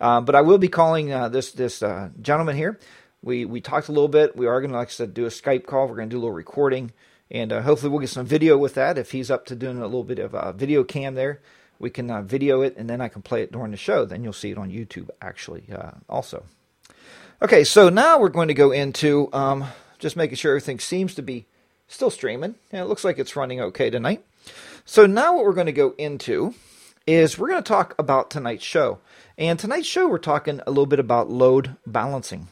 Uh, 0.00 0.20
but 0.20 0.34
I 0.34 0.40
will 0.40 0.58
be 0.58 0.68
calling 0.68 1.12
uh, 1.12 1.28
this 1.28 1.52
this 1.52 1.82
uh, 1.82 2.10
gentleman 2.20 2.56
here. 2.56 2.78
We 3.22 3.44
we 3.44 3.60
talked 3.60 3.88
a 3.88 3.92
little 3.92 4.08
bit. 4.08 4.34
We 4.34 4.46
are 4.46 4.60
going 4.60 4.72
to, 4.72 4.78
like 4.78 4.88
I 4.88 4.90
said, 4.90 5.14
do 5.14 5.26
a 5.26 5.28
Skype 5.28 5.66
call. 5.66 5.86
We're 5.86 5.96
going 5.96 6.08
to 6.08 6.14
do 6.14 6.18
a 6.18 6.22
little 6.22 6.34
recording. 6.34 6.92
And 7.30 7.52
uh, 7.52 7.62
hopefully 7.62 7.90
we'll 7.90 8.00
get 8.00 8.10
some 8.10 8.26
video 8.26 8.58
with 8.58 8.74
that. 8.74 8.98
If 8.98 9.12
he's 9.12 9.30
up 9.30 9.46
to 9.46 9.54
doing 9.54 9.78
a 9.78 9.84
little 9.84 10.02
bit 10.02 10.18
of 10.18 10.34
uh, 10.34 10.50
video 10.50 10.82
cam 10.82 11.14
there, 11.14 11.40
we 11.78 11.88
can 11.88 12.26
video 12.26 12.62
it 12.62 12.76
and 12.76 12.90
then 12.90 13.00
I 13.00 13.06
can 13.06 13.22
play 13.22 13.42
it 13.42 13.52
during 13.52 13.70
the 13.70 13.76
show. 13.76 14.04
Then 14.04 14.24
you'll 14.24 14.32
see 14.32 14.50
it 14.50 14.58
on 14.58 14.70
YouTube 14.70 15.10
actually 15.22 15.68
also. 16.08 16.44
Okay, 17.42 17.64
so 17.64 17.88
now 17.88 18.20
we're 18.20 18.28
going 18.28 18.48
to 18.48 18.54
go 18.54 18.70
into 18.70 19.30
um, 19.32 19.64
just 19.98 20.14
making 20.14 20.36
sure 20.36 20.52
everything 20.52 20.78
seems 20.78 21.14
to 21.14 21.22
be 21.22 21.46
still 21.88 22.10
streaming. 22.10 22.54
And 22.70 22.82
it 22.82 22.84
looks 22.84 23.02
like 23.02 23.18
it's 23.18 23.34
running 23.34 23.62
okay 23.62 23.88
tonight. 23.88 24.22
So 24.84 25.06
now 25.06 25.36
what 25.36 25.46
we're 25.46 25.54
going 25.54 25.64
to 25.64 25.72
go 25.72 25.94
into 25.96 26.52
is 27.06 27.38
we're 27.38 27.48
going 27.48 27.62
to 27.62 27.66
talk 27.66 27.94
about 27.98 28.30
tonight's 28.30 28.64
show. 28.64 28.98
And 29.38 29.58
tonight's 29.58 29.86
show, 29.86 30.06
we're 30.06 30.18
talking 30.18 30.60
a 30.66 30.70
little 30.70 30.84
bit 30.84 30.98
about 30.98 31.30
load 31.30 31.76
balancing. 31.86 32.48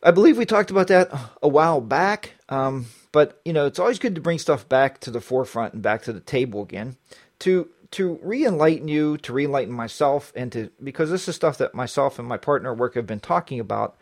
I 0.00 0.12
believe 0.12 0.38
we 0.38 0.46
talked 0.46 0.70
about 0.70 0.86
that 0.86 1.10
a 1.42 1.48
while 1.48 1.80
back. 1.80 2.34
Um, 2.50 2.86
but 3.10 3.40
you 3.44 3.52
know, 3.52 3.66
it's 3.66 3.80
always 3.80 3.98
good 3.98 4.14
to 4.14 4.20
bring 4.20 4.38
stuff 4.38 4.68
back 4.68 5.00
to 5.00 5.10
the 5.10 5.20
forefront 5.20 5.74
and 5.74 5.82
back 5.82 6.02
to 6.02 6.12
the 6.12 6.20
table 6.20 6.62
again 6.62 6.98
to 7.40 7.68
to 7.92 8.18
re-enlighten 8.22 8.88
you, 8.88 9.18
to 9.18 9.32
re-enlighten 9.32 9.74
myself, 9.74 10.32
and 10.36 10.52
to 10.52 10.70
because 10.82 11.10
this 11.10 11.28
is 11.28 11.36
stuff 11.36 11.58
that 11.58 11.74
myself 11.74 12.18
and 12.18 12.28
my 12.28 12.36
partner 12.36 12.72
work 12.72 12.94
have 12.94 13.06
been 13.06 13.20
talking 13.20 13.60
about. 13.60 13.96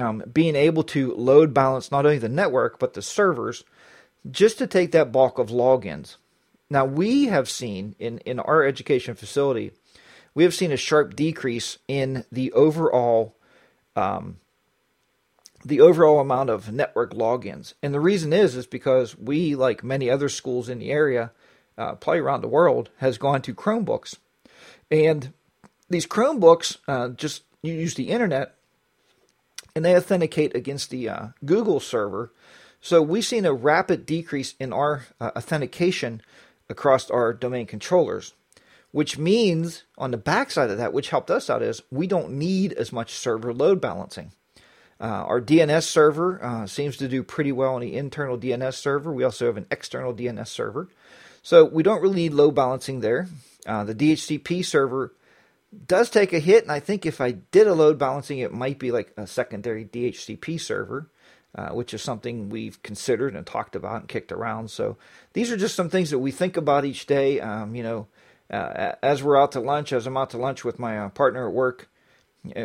Um, 0.00 0.22
being 0.32 0.56
able 0.56 0.84
to 0.84 1.14
load 1.14 1.52
balance 1.52 1.90
not 1.90 2.06
only 2.06 2.16
the 2.16 2.26
network 2.26 2.78
but 2.78 2.94
the 2.94 3.02
servers, 3.02 3.62
just 4.30 4.56
to 4.56 4.66
take 4.66 4.92
that 4.92 5.12
bulk 5.12 5.38
of 5.38 5.50
logins. 5.50 6.16
Now 6.70 6.86
we 6.86 7.26
have 7.26 7.50
seen 7.50 7.94
in 7.98 8.18
in 8.18 8.40
our 8.40 8.64
education 8.64 9.14
facility, 9.14 9.72
we 10.34 10.44
have 10.44 10.54
seen 10.54 10.72
a 10.72 10.78
sharp 10.78 11.14
decrease 11.14 11.76
in 11.88 12.24
the 12.32 12.52
overall 12.52 13.36
um, 13.94 14.38
the 15.64 15.80
overall 15.80 16.20
amount 16.20 16.50
of 16.50 16.72
network 16.72 17.12
logins. 17.12 17.74
And 17.82 17.94
the 17.94 18.00
reason 18.00 18.32
is 18.32 18.56
is 18.56 18.66
because 18.66 19.16
we, 19.16 19.54
like 19.54 19.84
many 19.84 20.10
other 20.10 20.28
schools 20.28 20.68
in 20.68 20.78
the 20.78 20.90
area, 20.90 21.32
uh, 21.76 21.94
probably 21.94 22.20
around 22.20 22.42
the 22.42 22.48
world, 22.48 22.90
has 22.98 23.18
gone 23.18 23.42
to 23.42 23.54
Chromebooks. 23.54 24.16
And 24.90 25.32
these 25.88 26.06
Chromebooks 26.06 26.78
uh, 26.88 27.10
just 27.10 27.42
use 27.62 27.94
the 27.94 28.10
internet 28.10 28.54
and 29.74 29.84
they 29.84 29.96
authenticate 29.96 30.54
against 30.54 30.90
the 30.90 31.08
uh, 31.08 31.26
Google 31.44 31.80
server. 31.80 32.32
So 32.80 33.00
we've 33.00 33.24
seen 33.24 33.46
a 33.46 33.52
rapid 33.52 34.04
decrease 34.04 34.54
in 34.58 34.72
our 34.72 35.06
uh, 35.20 35.30
authentication 35.36 36.20
across 36.68 37.10
our 37.10 37.32
domain 37.32 37.66
controllers, 37.66 38.34
which 38.90 39.18
means 39.18 39.84
on 39.96 40.10
the 40.10 40.16
backside 40.16 40.70
of 40.70 40.78
that, 40.78 40.92
which 40.92 41.10
helped 41.10 41.30
us 41.30 41.48
out, 41.48 41.62
is 41.62 41.82
we 41.90 42.06
don't 42.06 42.32
need 42.32 42.72
as 42.72 42.92
much 42.92 43.12
server 43.12 43.54
load 43.54 43.80
balancing. 43.80 44.32
Uh, 45.00 45.24
our 45.26 45.40
DNS 45.40 45.82
server 45.82 46.42
uh, 46.44 46.66
seems 46.66 46.96
to 46.96 47.08
do 47.08 47.22
pretty 47.22 47.50
well 47.50 47.74
on 47.74 47.80
the 47.80 47.96
internal 47.96 48.38
DNS 48.38 48.74
server. 48.74 49.12
We 49.12 49.24
also 49.24 49.46
have 49.46 49.56
an 49.56 49.66
external 49.70 50.14
DNS 50.14 50.46
server. 50.46 50.88
So 51.42 51.64
we 51.64 51.82
don't 51.82 52.00
really 52.00 52.16
need 52.16 52.34
load 52.34 52.54
balancing 52.54 53.00
there. 53.00 53.28
Uh, 53.66 53.84
the 53.84 53.94
DHCP 53.94 54.64
server 54.64 55.12
does 55.86 56.10
take 56.10 56.32
a 56.32 56.38
hit, 56.38 56.62
and 56.62 56.72
I 56.72 56.80
think 56.80 57.06
if 57.06 57.20
I 57.20 57.32
did 57.32 57.66
a 57.66 57.74
load 57.74 57.98
balancing, 57.98 58.38
it 58.38 58.52
might 58.52 58.78
be 58.78 58.90
like 58.90 59.12
a 59.16 59.26
secondary 59.26 59.84
DHCP 59.84 60.60
server, 60.60 61.08
uh, 61.54 61.70
which 61.70 61.94
is 61.94 62.02
something 62.02 62.48
we've 62.48 62.82
considered 62.82 63.34
and 63.34 63.46
talked 63.46 63.74
about 63.74 64.00
and 64.00 64.08
kicked 64.08 64.32
around. 64.32 64.70
So 64.70 64.96
these 65.32 65.50
are 65.50 65.56
just 65.56 65.74
some 65.74 65.88
things 65.88 66.10
that 66.10 66.18
we 66.18 66.30
think 66.30 66.56
about 66.56 66.84
each 66.84 67.06
day. 67.06 67.40
Um, 67.40 67.74
you 67.74 67.82
know, 67.82 68.06
uh, 68.50 68.92
as 69.02 69.22
we're 69.22 69.40
out 69.40 69.52
to 69.52 69.60
lunch, 69.60 69.92
as 69.92 70.06
I'm 70.06 70.16
out 70.16 70.30
to 70.30 70.38
lunch 70.38 70.64
with 70.64 70.78
my 70.78 70.98
uh, 70.98 71.08
partner 71.08 71.48
at 71.48 71.54
work, 71.54 71.88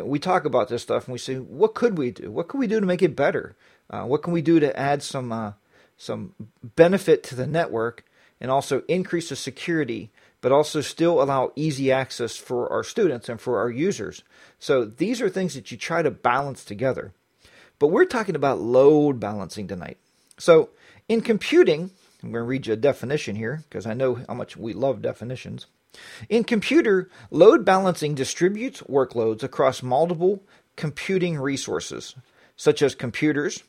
we 0.04 0.20
talk 0.20 0.46
about 0.46 0.70
this 0.70 0.82
stuff 0.82 1.06
and 1.06 1.14
we 1.14 1.20
say, 1.20 1.36
what 1.36 1.76
could 1.76 1.98
we 1.98 2.12
do? 2.12 2.32
What 2.32 2.48
could 2.48 2.60
we 2.60 2.68
do 2.68 2.80
to 2.80 2.86
make 2.86 3.04
it 3.04 3.16
better? 3.16 3.56
Uh, 3.90 4.04
what 4.04 4.24
can 4.24 4.34
we 4.34 4.42
do 4.42 4.60
to 4.60 4.78
add 4.78 5.02
some 5.02 5.32
uh, 5.32 5.54
some 5.98 6.34
benefit 6.76 7.24
to 7.24 7.36
the 7.36 7.48
network 7.48 8.04
and 8.40 8.52
also 8.52 8.84
increase 8.88 9.30
the 9.30 9.36
security, 9.36 10.12
but 10.42 10.52
also 10.52 10.82
still 10.82 11.22
allow 11.22 11.52
easy 11.56 11.92
access 11.92 12.36
for 12.36 12.72
our 12.72 12.84
students 12.84 13.30
and 13.30 13.42
for 13.42 13.60
our 13.60 13.70
users? 13.70 14.24
So 14.60 14.86
these 14.86 15.22
are 15.22 15.30
things 15.30 15.54
that 15.56 15.72
you 15.72 15.78
try 15.78 16.02
to 16.02 16.12
balance 16.12 16.64
together. 16.64 17.14
But 17.80 17.88
we're 17.88 18.06
talking 18.06 18.36
about 18.36 18.60
load 18.60 19.20
balancing 19.20 19.68
tonight. 19.68 19.98
So 20.38 20.70
in 21.08 21.22
computing, 21.22 21.92
I'm 22.24 22.32
going 22.32 22.44
to 22.44 22.48
read 22.48 22.68
you 22.68 22.74
a 22.74 22.78
definition 22.78 23.36
here 23.36 23.64
because 23.70 23.86
I 23.86 23.94
know 23.94 24.16
how 24.28 24.34
much 24.34 24.58
we 24.58 24.74
love 24.74 25.02
definitions. 25.02 25.68
In 26.30 26.44
computer, 26.44 27.10
load 27.32 27.66
balancing 27.66 28.16
distributes 28.16 28.82
workloads 28.84 29.44
across 29.44 29.82
multiple 29.82 30.44
computing 30.76 31.38
resources, 31.38 32.16
such 32.56 32.82
as 32.82 32.96
computers, 32.96 33.64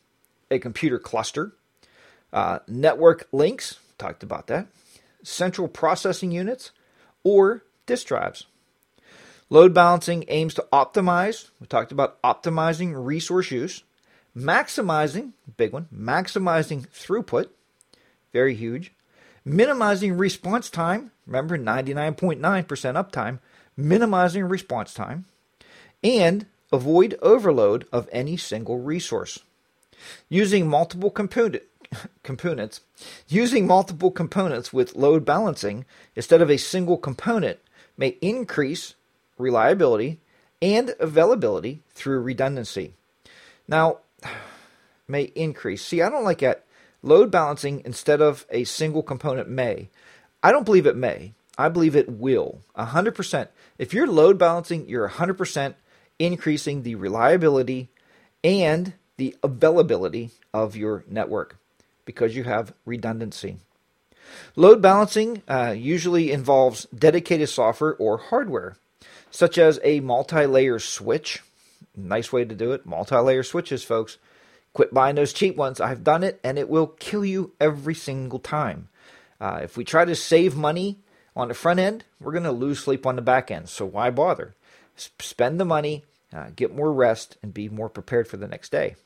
a 0.51 0.59
computer 0.59 0.99
cluster, 0.99 1.53
uh, 2.33 2.59
network 2.67 3.29
links, 3.33 3.79
talked 3.99 4.23
about 4.23 4.47
that, 4.47 4.69
central 5.23 5.69
processing 5.69 6.31
units, 6.31 6.71
or 7.25 7.65
disk 7.87 8.07
drives. 8.07 8.47
Load 9.51 9.73
balancing 9.73 10.25
aims 10.29 10.55
to 10.55 10.67
optimize, 10.73 11.49
we 11.61 11.67
talked 11.67 11.93
about 11.93 12.21
optimizing 12.23 12.93
resource 12.95 13.51
use, 13.51 13.83
maximizing, 14.37 15.33
big 15.57 15.73
one, 15.73 15.89
maximizing 15.95 16.87
throughput, 16.89 17.49
very 18.33 18.55
huge, 18.55 18.93
minimizing 19.45 20.17
response 20.17 20.69
time. 20.71 21.11
Remember, 21.27 21.59
99.9% 21.59 22.39
uptime, 22.41 23.39
minimizing 23.77 24.45
response 24.45 24.93
time, 24.93 25.25
and 26.05 26.47
avoid 26.71 27.19
overload 27.23 27.87
of 27.93 28.09
any 28.13 28.37
single 28.37 28.79
resource. 28.79 29.41
Using 30.29 30.69
multiple 30.69 31.11
component, 31.11 31.63
components, 32.23 32.81
using 33.29 33.67
multiple 33.67 34.11
components 34.11 34.73
with 34.73 34.97
load 34.97 35.25
balancing 35.25 35.85
instead 36.15 36.43
of 36.43 36.51
a 36.51 36.57
single 36.57 36.97
component 36.97 37.59
may 37.97 38.17
increase 38.21 38.95
reliability 39.39 40.19
and 40.61 40.95
availability 41.01 41.83
through 41.91 42.21
redundancy. 42.21 42.95
Now, 43.67 43.99
may 45.09 45.23
increase. 45.35 45.85
See, 45.85 46.03
I 46.03 46.11
don't 46.11 46.25
like 46.25 46.41
that 46.41 46.65
Load 47.03 47.31
balancing 47.31 47.83
instead 47.85 48.21
of 48.21 48.45
a 48.51 48.65
single 48.65 49.03
component 49.03 49.49
may. 49.49 49.89
I 50.43 50.51
don't 50.51 50.65
believe 50.65 50.87
it 50.87 50.97
may. 50.97 51.35
I 51.57 51.69
believe 51.69 51.95
it 51.95 52.09
will. 52.09 52.61
100%. 52.77 53.49
If 53.79 53.95
you're 53.95 54.07
load 54.07 54.39
balancing, 54.39 54.89
you're 54.89 55.09
100% 55.09 55.75
increasing 56.19 56.83
the 56.83 56.97
reliability 56.97 57.89
and 58.43 58.95
the 59.17 59.37
availability 59.43 60.31
of 60.53 60.77
your 60.77 61.05
network 61.09 61.57
because 62.09 62.35
you 62.35 62.45
have 62.45 62.73
redundancy. 62.87 63.59
Load 64.57 64.81
balancing 64.81 65.43
uh, 65.47 65.75
usually 65.77 66.33
involves 66.33 66.87
dedicated 66.87 67.51
software 67.51 67.95
or 67.97 68.17
hardware. 68.17 68.77
such 69.31 69.59
as 69.59 69.79
a 69.85 70.01
multi 70.01 70.47
layer 70.47 70.79
switch. 70.79 71.43
Nice 71.95 72.33
way 72.33 72.45
to 72.47 72.55
do 72.55 72.73
it. 72.73 72.87
Multi 72.87 73.17
layer 73.17 73.43
switches, 73.43 73.85
folks. 73.85 74.17
Quit 74.73 74.95
buying 74.95 75.17
those 75.17 75.35
cheap 75.35 75.57
ones. 75.57 75.81
I've 75.81 76.03
done 76.05 76.23
it 76.25 76.41
and 76.43 76.59
it 76.59 76.69
will 76.69 76.87
kill 76.87 77.25
you 77.25 77.53
every 77.61 77.95
single 77.95 78.39
time. 78.39 78.89
Uh, 79.41 79.61
if 79.63 79.77
we 79.77 79.85
try 79.85 80.05
to 80.07 80.15
save 80.15 80.57
money 80.57 80.99
on 81.37 81.49
the 81.49 81.55
front 81.55 81.81
end, 81.81 82.05
we're 82.21 82.33
going 82.33 82.45
to 82.45 82.53
lose 82.53 82.81
sleep 82.81 83.07
on 83.07 83.17
the 83.17 83.23
back 83.23 83.51
end. 83.51 83.69
So 83.69 83.85
why 83.87 84.11
bother? 84.11 84.55
S- 84.97 85.11
spend 85.21 85.61
the 85.61 85.65
money, 85.65 86.05
uh, 86.33 86.49
get 86.57 86.75
more 86.75 86.93
rest, 86.93 87.37
and 87.43 87.55
be 87.55 87.69
more 87.69 87.89
prepared 87.89 88.29
for 88.29 88.37
the 88.39 88.49
next 88.49 88.73
day. 88.73 88.97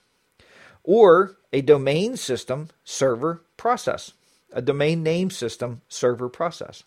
Or 0.84 1.36
a 1.52 1.60
domain 1.60 2.16
system 2.16 2.68
server 2.84 3.42
process, 3.56 4.12
a 4.52 4.62
domain 4.62 5.02
name 5.02 5.30
system 5.30 5.82
server 5.88 6.28
process. 6.28 6.84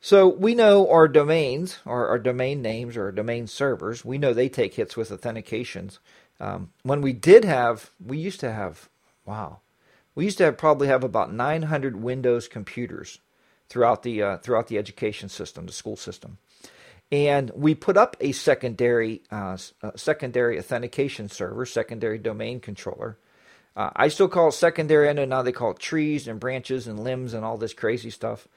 So 0.00 0.26
we 0.26 0.56
know 0.56 0.90
our 0.90 1.06
domains, 1.06 1.78
or 1.86 2.08
our 2.08 2.18
domain 2.18 2.60
names, 2.60 2.96
or 2.96 3.04
our 3.04 3.12
domain 3.12 3.46
servers, 3.46 4.04
we 4.04 4.18
know 4.18 4.34
they 4.34 4.48
take 4.48 4.74
hits 4.74 4.96
with 4.96 5.10
authentications. 5.10 5.98
Um, 6.40 6.72
when 6.82 7.02
we 7.02 7.12
did 7.12 7.44
have, 7.44 7.90
we 8.04 8.18
used 8.18 8.40
to 8.40 8.52
have, 8.52 8.88
wow, 9.24 9.60
we 10.16 10.24
used 10.24 10.38
to 10.38 10.44
have 10.44 10.58
probably 10.58 10.88
have 10.88 11.04
about 11.04 11.32
900 11.32 12.02
Windows 12.02 12.48
computers 12.48 13.20
throughout 13.68 14.02
the 14.02 14.22
uh, 14.22 14.36
throughout 14.38 14.66
the 14.66 14.76
education 14.76 15.28
system, 15.28 15.66
the 15.66 15.72
school 15.72 15.96
system, 15.96 16.38
and 17.12 17.50
we 17.54 17.74
put 17.74 17.98
up 17.98 18.16
a 18.20 18.32
secondary 18.32 19.20
uh, 19.30 19.58
uh, 19.82 19.90
secondary 19.94 20.58
authentication 20.58 21.28
server, 21.28 21.66
secondary 21.66 22.18
domain 22.18 22.58
controller. 22.58 23.18
Uh, 23.76 23.90
I 23.94 24.08
still 24.08 24.28
call 24.28 24.48
it 24.48 24.52
secondary. 24.52 25.12
Know 25.12 25.26
now 25.26 25.42
they 25.42 25.52
call 25.52 25.72
it 25.72 25.78
trees 25.78 26.26
and 26.26 26.40
branches 26.40 26.88
and 26.88 27.04
limbs 27.04 27.34
and 27.34 27.44
all 27.44 27.58
this 27.58 27.74
crazy 27.74 28.10
stuff. 28.10 28.48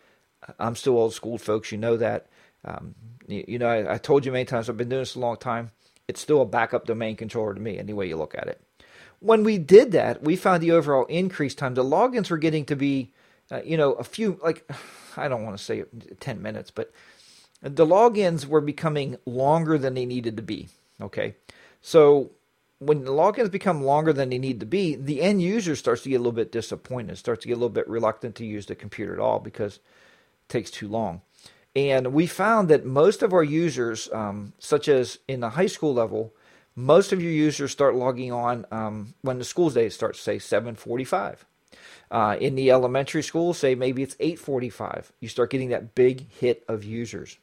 I'm 0.57 0.75
still 0.75 0.97
old 0.97 1.13
school, 1.13 1.38
folks. 1.38 1.71
You 1.71 1.77
know 1.77 1.97
that. 1.97 2.27
Um, 2.63 2.95
you, 3.27 3.43
you, 3.47 3.59
know, 3.59 3.67
I, 3.67 3.95
I 3.95 3.97
told 3.97 4.25
you 4.25 4.31
many 4.31 4.45
times. 4.45 4.69
I've 4.69 4.77
been 4.77 4.89
doing 4.89 5.01
this 5.01 5.15
a 5.15 5.19
long 5.19 5.38
time. 5.38 5.71
It's 6.07 6.21
still 6.21 6.41
a 6.41 6.45
backup 6.45 6.85
domain 6.85 7.15
controller 7.15 7.53
to 7.53 7.59
me, 7.59 7.77
any 7.77 7.93
way 7.93 8.07
you 8.07 8.15
look 8.15 8.35
at 8.35 8.47
it. 8.47 8.62
When 9.19 9.43
we 9.43 9.57
did 9.57 9.91
that, 9.93 10.21
we 10.24 10.35
found 10.35 10.62
the 10.62 10.71
overall 10.71 11.05
increase 11.05 11.55
time. 11.55 11.74
The 11.74 11.83
logins 11.83 12.29
were 12.29 12.38
getting 12.38 12.65
to 12.65 12.75
be, 12.75 13.12
uh, 13.51 13.62
you 13.63 13.75
know, 13.75 13.93
a 13.93 14.03
few 14.03 14.39
like 14.41 14.69
I 15.17 15.27
don't 15.27 15.43
want 15.43 15.57
to 15.57 15.63
say 15.63 15.83
10 16.19 16.41
minutes, 16.41 16.71
but 16.71 16.91
the 17.65 17.86
logins 17.86 18.45
were 18.45 18.62
becoming 18.62 19.17
longer 19.25 19.77
than 19.77 19.95
they 19.95 20.05
needed 20.05 20.38
to 20.38 20.43
be. 20.43 20.69
Okay. 21.01 21.36
So 21.81 22.31
when 22.79 23.03
the 23.03 23.12
logins 23.12 23.50
become 23.50 23.84
longer 23.84 24.13
than 24.13 24.29
they 24.29 24.38
need 24.38 24.60
to 24.60 24.65
be, 24.65 24.95
the 24.95 25.22
end 25.22 25.41
user 25.41 25.75
starts 25.75 26.03
to 26.03 26.10
get 26.10 26.17
a 26.17 26.19
little 26.19 26.32
bit 26.32 26.51
disappointed, 26.51 27.17
starts 27.17 27.41
to 27.41 27.47
get 27.47 27.54
a 27.54 27.58
little 27.58 27.69
bit 27.69 27.88
reluctant 27.88 28.36
to 28.36 28.45
use 28.45 28.67
the 28.67 28.75
computer 28.75 29.13
at 29.13 29.19
all 29.19 29.39
because 29.39 29.78
it 29.78 29.82
takes 30.49 30.69
too 30.69 30.88
long. 30.88 31.21
And 31.75 32.13
we 32.13 32.28
found 32.28 32.69
that 32.69 32.86
most 32.86 33.23
of 33.23 33.34
our 33.34 33.43
users, 33.43 34.10
um, 34.13 34.54
such 34.60 34.88
as 34.88 35.17
in 35.28 35.39
the 35.39 35.49
high 35.51 35.65
school 35.65 35.93
level, 35.93 36.34
most 36.75 37.12
of 37.12 37.21
your 37.21 37.32
users 37.32 37.71
start 37.71 37.95
logging 37.95 38.32
on 38.32 38.65
um, 38.71 39.15
when 39.21 39.39
the 39.39 39.43
school 39.43 39.69
day 39.69 39.89
starts, 39.89 40.19
say 40.19 40.38
745. 40.38 41.45
Uh, 42.12 42.38
in 42.39 42.56
the 42.56 42.69
elementary 42.69 43.23
school, 43.23 43.54
say 43.54 43.73
maybe 43.73 44.04
it's 44.04 44.15
8:45. 44.19 45.12
You 45.19 45.28
start 45.28 45.49
getting 45.49 45.69
that 45.69 45.95
big 45.95 46.30
hit 46.30 46.63
of 46.67 46.84
users. 46.84 47.38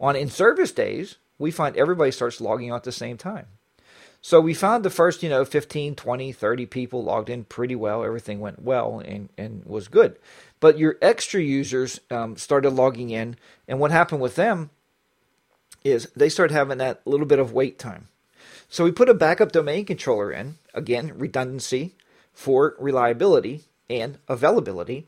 On 0.00 0.16
in-service 0.16 0.72
days, 0.72 1.16
we 1.38 1.50
find 1.50 1.76
everybody 1.76 2.10
starts 2.10 2.40
logging 2.40 2.70
on 2.70 2.76
at 2.76 2.84
the 2.84 2.92
same 2.92 3.16
time. 3.16 3.46
So 4.22 4.40
we 4.40 4.54
found 4.54 4.84
the 4.84 4.90
first, 4.90 5.22
you 5.22 5.28
know, 5.28 5.44
15, 5.44 5.94
20, 5.94 6.32
30 6.32 6.66
people 6.66 7.04
logged 7.04 7.30
in 7.30 7.44
pretty 7.44 7.76
well. 7.76 8.02
Everything 8.02 8.40
went 8.40 8.62
well 8.62 8.98
and, 8.98 9.28
and 9.38 9.64
was 9.64 9.88
good. 9.88 10.18
But 10.58 10.78
your 10.78 10.96
extra 11.00 11.40
users 11.40 12.00
um, 12.10 12.36
started 12.36 12.70
logging 12.70 13.10
in, 13.10 13.36
and 13.68 13.78
what 13.78 13.92
happened 13.92 14.20
with 14.20 14.34
them 14.34 14.70
is 15.84 16.08
they 16.16 16.28
started 16.28 16.54
having 16.54 16.78
that 16.78 17.06
little 17.06 17.26
bit 17.26 17.38
of 17.38 17.52
wait 17.52 17.78
time. 17.78 18.08
So 18.68 18.82
we 18.82 18.90
put 18.90 19.08
a 19.08 19.14
backup 19.14 19.52
domain 19.52 19.84
controller 19.84 20.32
in, 20.32 20.56
again, 20.74 21.12
redundancy 21.16 21.94
for 22.36 22.76
reliability, 22.78 23.64
and 23.88 24.18
availability. 24.28 25.06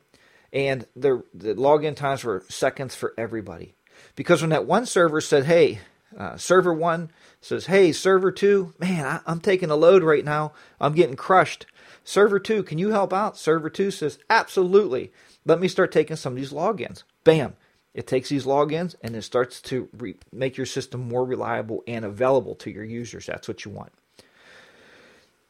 And 0.51 0.87
the, 0.97 1.23
the 1.35 1.55
login 1.55 1.95
times 1.95 2.25
were 2.25 2.43
seconds 2.49 2.95
for 2.95 3.13
everybody. 3.19 3.75
Because 4.17 4.41
when 4.41 4.51
that 4.51 4.67
one 4.67 4.87
server 4.87 5.21
said, 5.21 5.45
hey, 5.45 5.81
uh, 6.17 6.37
server 6.37 6.73
one 6.73 7.11
says, 7.41 7.67
hey, 7.67 7.93
server 7.93 8.33
two, 8.33 8.75
man, 8.79 9.07
I, 9.07 9.21
I'm 9.27 9.41
taking 9.41 9.71
a 9.71 9.77
load 9.77 10.03
right 10.03 10.25
now. 10.25 10.53
I'm 10.81 10.95
getting 10.95 11.17
crushed. 11.17 11.67
Server 12.05 12.39
two, 12.39 12.63
can 12.63 12.79
you 12.79 12.91
help 12.91 13.13
out? 13.13 13.37
Server 13.37 13.71
two 13.71 13.91
says, 13.91 14.19
absolutely. 14.31 15.13
Let 15.45 15.61
me 15.61 15.69
start 15.69 15.93
taking 15.93 16.17
some 16.17 16.33
of 16.33 16.37
these 16.37 16.53
logins. 16.53 17.03
Bam. 17.25 17.55
It 17.95 18.07
takes 18.07 18.29
these 18.29 18.45
logins 18.45 18.95
and 19.03 19.17
it 19.17 19.23
starts 19.23 19.61
to 19.63 19.89
re- 19.97 20.17
make 20.33 20.57
your 20.57 20.67
system 20.67 21.09
more 21.09 21.25
reliable 21.25 21.83
and 21.87 22.05
available 22.05 22.55
to 22.57 22.71
your 22.71 22.85
users. 22.85 23.27
That's 23.27 23.49
what 23.49 23.65
you 23.65 23.71
want. 23.71 23.93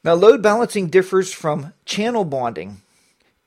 Now, 0.03 0.15
load 0.15 0.43
balancing 0.43 0.89
differs 0.89 1.33
from 1.33 1.75
channel 1.85 2.25
bonding 2.25 2.81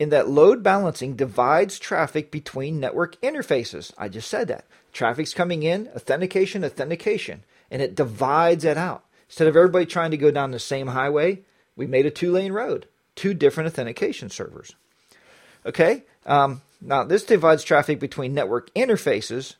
in 0.01 0.09
that 0.09 0.27
load 0.27 0.63
balancing 0.63 1.15
divides 1.15 1.77
traffic 1.77 2.31
between 2.31 2.79
network 2.79 3.21
interfaces. 3.21 3.93
I 3.99 4.09
just 4.09 4.27
said 4.27 4.47
that. 4.47 4.65
Traffic's 4.91 5.31
coming 5.31 5.61
in, 5.61 5.89
authentication, 5.95 6.65
authentication, 6.65 7.43
and 7.69 7.83
it 7.83 7.93
divides 7.93 8.65
it 8.65 8.77
out. 8.77 9.05
Instead 9.27 9.47
of 9.47 9.55
everybody 9.55 9.85
trying 9.85 10.09
to 10.09 10.17
go 10.17 10.31
down 10.31 10.49
the 10.49 10.59
same 10.59 10.87
highway, 10.87 11.41
we 11.75 11.85
made 11.85 12.07
a 12.07 12.09
two 12.09 12.31
lane 12.31 12.51
road, 12.51 12.87
two 13.13 13.35
different 13.35 13.67
authentication 13.67 14.31
servers. 14.31 14.73
Okay, 15.67 16.01
um, 16.25 16.63
now 16.81 17.03
this 17.03 17.23
divides 17.23 17.63
traffic 17.63 17.99
between 17.99 18.33
network 18.33 18.73
interfaces 18.73 19.53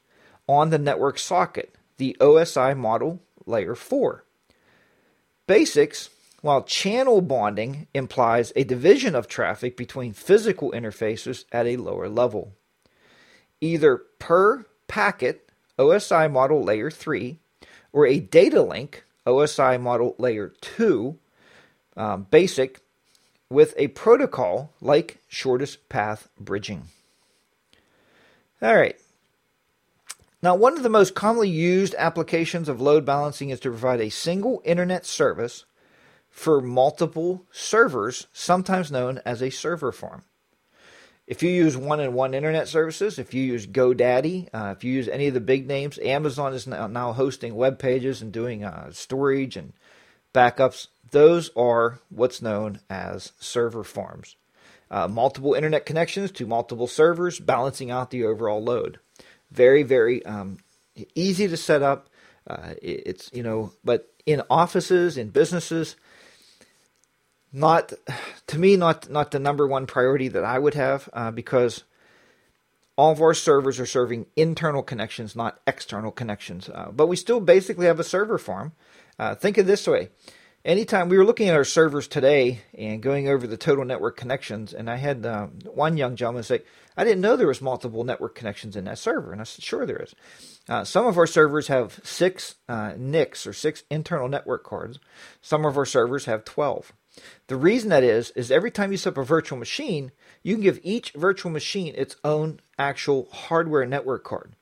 on 0.47 0.71
the 0.71 0.79
network 0.79 1.19
socket, 1.19 1.75
the 1.97 2.17
OSI 2.19 2.75
model 2.75 3.21
layer 3.45 3.75
4. 3.75 4.23
Basics 5.45 6.09
while 6.41 6.63
channel 6.63 7.21
bonding 7.21 7.87
implies 7.93 8.51
a 8.55 8.63
division 8.63 9.15
of 9.15 9.27
traffic 9.27 9.77
between 9.77 10.13
physical 10.13 10.71
interfaces 10.71 11.45
at 11.51 11.67
a 11.67 11.77
lower 11.77 12.09
level. 12.09 12.53
Either 13.61 14.01
per 14.19 14.65
packet 14.87 15.49
OSI 15.77 16.31
model 16.31 16.63
layer 16.63 16.89
3 16.89 17.39
or 17.93 18.05
a 18.05 18.19
data 18.19 18.61
link 18.61 19.03
OSI 19.25 19.79
model 19.79 20.15
layer 20.17 20.53
2 20.61 21.17
um, 21.95 22.27
basic 22.31 22.81
with 23.49 23.73
a 23.77 23.89
protocol 23.89 24.73
like 24.81 25.19
shortest 25.27 25.87
path 25.89 26.27
bridging. 26.39 26.83
All 28.61 28.75
right. 28.75 28.97
Now, 30.43 30.55
one 30.55 30.75
of 30.75 30.81
the 30.81 30.89
most 30.89 31.13
commonly 31.13 31.49
used 31.49 31.93
applications 31.99 32.67
of 32.67 32.81
load 32.81 33.05
balancing 33.05 33.51
is 33.51 33.59
to 33.59 33.69
provide 33.69 34.01
a 34.01 34.09
single 34.09 34.61
internet 34.65 35.05
service 35.05 35.65
for 36.31 36.61
multiple 36.61 37.45
servers, 37.51 38.27
sometimes 38.33 38.91
known 38.91 39.19
as 39.25 39.41
a 39.41 39.51
server 39.51 39.91
farm. 39.91 40.23
If 41.27 41.43
you 41.43 41.49
use 41.49 41.77
one 41.77 41.99
and 41.99 42.13
one 42.13 42.33
internet 42.33 42.67
services, 42.67 43.19
if 43.19 43.33
you 43.33 43.43
use 43.43 43.67
GoDaddy, 43.67 44.49
uh, 44.53 44.73
if 44.75 44.83
you 44.83 44.91
use 44.91 45.07
any 45.07 45.27
of 45.27 45.33
the 45.33 45.39
big 45.39 45.67
names, 45.67 45.99
Amazon 45.99 46.53
is 46.53 46.67
now, 46.67 46.87
now 46.87 47.13
hosting 47.13 47.55
web 47.55 47.79
pages 47.79 48.21
and 48.21 48.31
doing 48.31 48.63
uh, 48.63 48.91
storage 48.91 49.55
and 49.55 49.73
backups. 50.33 50.87
Those 51.11 51.51
are 51.55 51.99
what's 52.09 52.41
known 52.41 52.79
as 52.89 53.33
server 53.39 53.83
farms. 53.83 54.35
Uh, 54.89 55.07
multiple 55.07 55.53
internet 55.53 55.85
connections 55.85 56.31
to 56.31 56.45
multiple 56.45 56.87
servers, 56.87 57.39
balancing 57.39 57.91
out 57.91 58.09
the 58.09 58.25
overall 58.25 58.61
load. 58.61 58.99
Very, 59.51 59.83
very 59.83 60.25
um, 60.25 60.57
easy 61.15 61.47
to 61.47 61.55
set 61.55 61.81
up. 61.81 62.09
Uh, 62.47 62.73
it's 62.81 63.29
you 63.31 63.43
know, 63.43 63.71
but 63.85 64.11
in 64.25 64.41
offices, 64.49 65.17
in 65.17 65.29
businesses, 65.29 65.95
not 67.53 67.93
to 68.47 68.57
me 68.57 68.77
not 68.77 69.09
not 69.09 69.31
the 69.31 69.39
number 69.39 69.67
one 69.67 69.85
priority 69.85 70.27
that 70.29 70.43
I 70.43 70.59
would 70.59 70.73
have 70.73 71.09
uh, 71.13 71.31
because 71.31 71.83
all 72.97 73.11
of 73.11 73.21
our 73.21 73.33
servers 73.33 73.79
are 73.79 73.85
serving 73.85 74.27
internal 74.35 74.83
connections, 74.83 75.35
not 75.35 75.59
external 75.65 76.11
connections. 76.11 76.69
Uh, 76.69 76.91
but 76.91 77.07
we 77.07 77.15
still 77.15 77.39
basically 77.39 77.87
have 77.87 77.99
a 77.99 78.03
server 78.03 78.37
farm. 78.37 78.73
Uh, 79.17 79.35
think 79.35 79.57
of 79.57 79.65
this 79.65 79.87
way: 79.87 80.09
anytime 80.63 81.09
we 81.09 81.17
were 81.17 81.25
looking 81.25 81.49
at 81.49 81.55
our 81.55 81.63
servers 81.63 82.07
today 82.07 82.61
and 82.77 83.01
going 83.01 83.27
over 83.27 83.47
the 83.47 83.57
total 83.57 83.85
network 83.85 84.17
connections, 84.17 84.73
and 84.73 84.89
I 84.89 84.97
had 84.97 85.25
uh, 85.25 85.47
one 85.65 85.97
young 85.97 86.15
gentleman 86.15 86.43
say, 86.43 86.61
"I 86.95 87.03
didn't 87.03 87.21
know 87.21 87.35
there 87.35 87.47
was 87.47 87.61
multiple 87.61 88.03
network 88.03 88.35
connections 88.35 88.75
in 88.75 88.85
that 88.85 88.99
server," 88.99 89.31
and 89.31 89.41
I 89.41 89.45
said, 89.45 89.63
"Sure, 89.63 89.85
there 89.85 90.01
is." 90.01 90.15
Uh, 90.69 90.83
some 90.83 91.05
of 91.05 91.17
our 91.17 91.27
servers 91.27 91.67
have 91.67 91.99
six 92.03 92.55
uh, 92.69 92.93
NICs 92.97 93.47
or 93.47 93.53
six 93.53 93.83
internal 93.89 94.29
network 94.29 94.63
cards. 94.63 94.99
Some 95.41 95.65
of 95.65 95.77
our 95.77 95.85
servers 95.85 96.25
have 96.25 96.45
twelve. 96.45 96.93
The 97.47 97.55
reason 97.55 97.89
that 97.89 98.03
is, 98.03 98.31
is 98.31 98.51
every 98.51 98.71
time 98.71 98.91
you 98.91 98.97
set 98.97 99.13
up 99.13 99.17
a 99.17 99.23
virtual 99.23 99.59
machine, 99.59 100.11
you 100.43 100.55
can 100.55 100.63
give 100.63 100.79
each 100.83 101.11
virtual 101.11 101.51
machine 101.51 101.93
its 101.97 102.15
own 102.23 102.59
actual 102.79 103.27
hardware 103.31 103.85
network 103.85 104.23
card. 104.23 104.53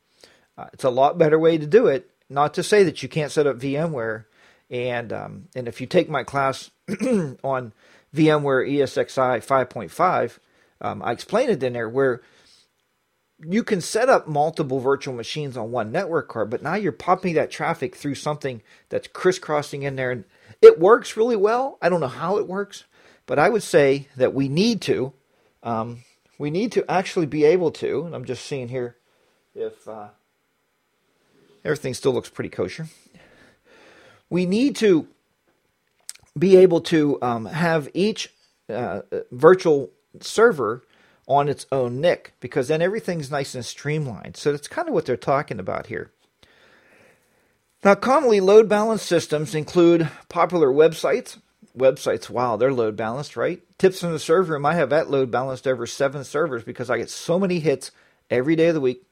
Uh, 0.58 0.68
it's 0.74 0.84
a 0.84 0.90
lot 0.90 1.18
better 1.18 1.40
way 1.40 1.58
to 1.58 1.68
do 1.68 1.88
it. 1.88 2.10
Not 2.30 2.54
to 2.56 2.64
say 2.64 2.84
that 2.84 3.02
you 3.02 3.10
can't 3.10 3.32
set 3.32 3.48
up 3.48 3.58
VMware, 3.58 4.26
and 4.70 5.12
um, 5.12 5.48
and 5.56 5.68
if 5.68 5.82
you 5.82 5.88
take 5.88 6.10
my 6.10 6.24
class 6.24 6.70
on 6.90 7.74
VMware 8.14 8.70
ESXi 8.70 9.46
5.5, 9.46 10.40
um, 10.82 11.02
I 11.02 11.12
explain 11.12 11.50
it 11.50 11.64
in 11.64 11.74
there 11.74 11.90
where 11.90 12.22
you 13.44 13.64
can 13.64 13.82
set 13.82 14.10
up 14.10 14.28
multiple 14.28 14.80
virtual 14.80 15.14
machines 15.14 15.56
on 15.56 15.72
one 15.72 15.92
network 15.92 16.28
card, 16.28 16.50
but 16.50 16.62
now 16.62 16.76
you're 16.76 16.92
popping 16.92 17.36
that 17.36 17.52
traffic 17.52 17.96
through 17.96 18.16
something 18.16 18.62
that's 18.90 19.08
crisscrossing 19.08 19.84
in 19.84 19.96
there. 19.96 20.12
And 20.12 20.26
it 20.62 20.80
works 20.80 21.18
really 21.18 21.36
well. 21.36 21.78
I 21.82 21.90
don't 21.90 22.00
know 22.00 22.08
how 22.08 22.38
it 22.38 22.48
works, 22.48 22.84
but 23.26 23.40
I 23.40 23.50
would 23.50 23.64
say 23.64 24.08
that 24.18 24.34
we 24.34 24.50
need 24.50 24.82
to. 24.84 25.14
Um, 25.64 26.04
we 26.38 26.50
need 26.50 26.72
to 26.74 26.90
actually 26.90 27.26
be 27.26 27.44
able 27.46 27.72
to, 27.72 28.06
and 28.06 28.16
I'm 28.16 28.26
just 28.26 28.46
seeing 28.46 28.70
here 28.70 28.96
if 29.54 29.88
uh, 29.88 30.10
everything 31.66 31.94
still 31.94 32.14
looks 32.14 32.30
pretty 32.30 32.50
kosher. 32.50 32.88
We 34.30 34.46
need 34.46 34.76
to 34.78 35.08
be 36.38 36.56
able 36.58 36.82
to 36.82 37.22
um, 37.22 37.46
have 37.46 37.90
each 37.94 38.34
uh, 38.70 39.02
virtual 39.32 39.90
server 40.22 40.84
on 41.28 41.48
its 41.50 41.66
own 41.72 42.02
NIC 42.02 42.34
because 42.40 42.68
then 42.70 42.82
everything's 42.82 43.30
nice 43.30 43.54
and 43.54 43.66
streamlined. 43.66 44.38
So 44.38 44.52
that's 44.52 44.68
kind 44.68 44.88
of 44.88 44.94
what 44.94 45.06
they're 45.06 45.18
talking 45.18 45.60
about 45.60 45.88
here. 45.88 46.12
Now, 47.84 47.96
commonly 47.96 48.42
load 48.42 48.68
balanced 48.68 49.06
systems 49.06 49.56
include 49.56 50.10
popular 50.28 50.68
websites. 50.68 51.38
Websites, 51.78 52.30
wow, 52.30 52.58
they're 52.58 52.74
load 52.74 52.98
balanced, 52.98 53.38
right? 53.38 53.62
Tips 53.78 54.04
in 54.04 54.12
the 54.12 54.20
server 54.20 54.54
room, 54.54 54.66
I 54.66 54.76
have 54.76 54.90
that 54.90 55.10
load 55.10 55.32
balanced 55.32 55.66
over 55.66 55.88
seven 55.88 56.26
servers 56.26 56.64
because 56.64 56.90
I 56.90 56.98
get 56.98 57.10
so 57.10 57.40
many 57.40 57.60
hits 57.60 57.92
every 58.30 58.58
day 58.58 58.68
of 58.68 58.74
the 58.74 58.82
week. 58.82 59.04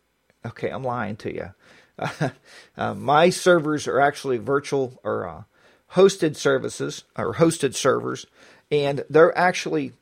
Okay, 0.45 0.69
I'm 0.69 0.83
lying 0.83 1.15
to 1.17 1.33
you. 1.33 1.53
Uh, 2.77 2.93
my 2.93 3.31
servers 3.31 3.87
are 3.87 3.99
actually 3.99 4.37
virtual 4.37 4.99
or 5.03 5.27
uh, 5.27 5.41
hosted 5.93 6.35
services 6.35 7.03
or 7.17 7.33
hosted 7.33 7.73
servers, 7.73 8.27
and 8.69 9.03
they're 9.09 9.35
actually 9.35 9.93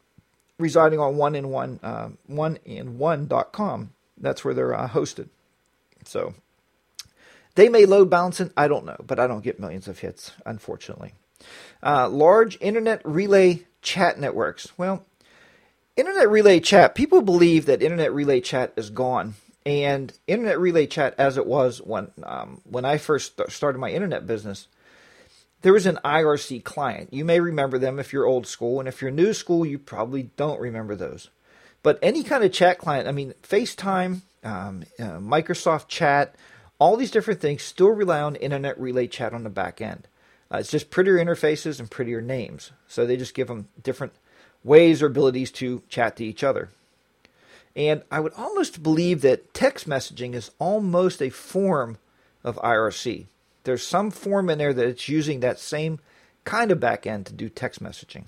residing 0.60 1.00
on 1.00 1.16
one 1.16 1.36
and 1.36 1.50
one 1.50 1.80
uh, 1.82 2.10
one 2.28 2.60
and 2.66 3.00
one.com. 3.00 3.92
That's 4.18 4.44
where 4.44 4.54
they're 4.54 4.74
uh, 4.74 4.90
hosted. 4.90 5.30
So 6.04 6.34
they 7.56 7.70
may 7.70 7.86
load 7.86 8.10
balancing, 8.10 8.52
I 8.56 8.68
don't 8.68 8.86
know, 8.86 8.98
but 9.06 9.20
I 9.20 9.28
don't 9.28 9.44
get 9.44 9.60
millions 9.60 9.88
of 9.88 10.00
hits, 10.00 10.32
unfortunately. 10.46 11.14
Uh, 11.82 12.10
large 12.10 12.58
internet 12.62 13.02
relay 13.04 13.64
chat 13.82 14.20
networks. 14.20 14.78
Well, 14.78 15.06
internet 15.96 16.30
relay 16.30 16.60
chat, 16.60 16.96
people 16.96 17.22
believe 17.22 17.66
that 17.66 17.82
internet 17.82 18.14
relay 18.14 18.42
chat 18.42 18.74
is 18.76 18.90
gone. 18.90 19.36
And 19.66 20.14
internet 20.28 20.60
relay 20.60 20.86
chat, 20.86 21.16
as 21.18 21.38
it 21.38 21.48
was 21.48 21.82
when 21.82 22.12
um, 22.22 22.62
when 22.66 22.86
I 22.86 22.98
first 23.00 23.42
started 23.50 23.80
my 23.80 23.90
internet 23.90 24.28
business, 24.28 24.68
there 25.64 25.74
was 25.74 25.88
an 25.88 25.98
IRC 26.06 26.64
client. 26.64 27.12
You 27.12 27.26
may 27.26 27.40
remember 27.40 27.80
them 27.80 27.98
if 27.98 28.14
you're 28.14 28.28
old 28.28 28.46
school, 28.46 28.80
and 28.80 28.88
if 28.88 29.02
you're 29.02 29.10
new 29.10 29.34
school, 29.34 29.66
you 29.66 29.80
probably 29.80 30.30
don't 30.38 30.62
remember 30.62 30.96
those. 30.96 31.30
But 31.82 31.98
any 32.04 32.22
kind 32.22 32.44
of 32.44 32.52
chat 32.52 32.78
client, 32.78 33.08
I 33.08 33.12
mean, 33.12 33.34
FaceTime, 33.42 34.22
um, 34.44 34.84
uh, 35.00 35.18
Microsoft 35.18 35.88
Chat, 35.88 36.36
all 36.80 36.98
these 36.98 37.12
different 37.12 37.40
things 37.40 37.64
still 37.64 37.90
rely 37.90 38.22
on 38.22 38.36
internet 38.36 38.80
relay 38.80 39.08
chat 39.08 39.34
on 39.34 39.44
the 39.44 39.50
back 39.50 39.82
end. 39.82 40.08
Uh, 40.52 40.58
it's 40.58 40.72
just 40.72 40.92
prettier 40.92 41.16
interfaces 41.16 41.80
and 41.80 41.90
prettier 41.90 42.22
names. 42.22 42.72
So 42.88 43.06
they 43.06 43.18
just 43.18 43.34
give 43.34 43.48
them 43.48 43.68
different 43.82 44.14
ways 44.64 45.02
or 45.02 45.08
abilities 45.08 45.52
to 45.52 45.84
chat 45.90 46.18
to 46.18 46.26
each 46.26 46.44
other. 46.44 46.70
And 47.76 48.04
I 48.10 48.20
would 48.20 48.34
almost 48.38 48.84
believe 48.84 49.22
that 49.22 49.54
text 49.54 49.88
messaging 49.88 50.34
is 50.34 50.52
almost 50.60 51.22
a 51.22 51.30
form 51.30 51.98
of 52.44 52.58
IRC. 52.58 53.26
There's 53.64 53.86
some 53.86 54.12
form 54.12 54.50
in 54.50 54.58
there 54.58 54.74
that 54.74 54.88
it's 54.88 55.10
using 55.10 55.40
that 55.40 55.60
same 55.60 56.00
kind 56.46 56.72
of 56.72 56.80
backend 56.80 57.26
to 57.26 57.34
do 57.34 57.50
text 57.50 57.84
messaging. 57.84 58.26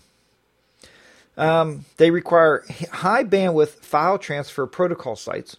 Um, 1.38 1.86
they 1.98 2.10
require 2.10 2.66
high 2.92 3.24
bandwidth 3.24 3.70
file 3.70 4.18
transfer 4.18 4.66
protocol 4.66 5.16
sites. 5.16 5.58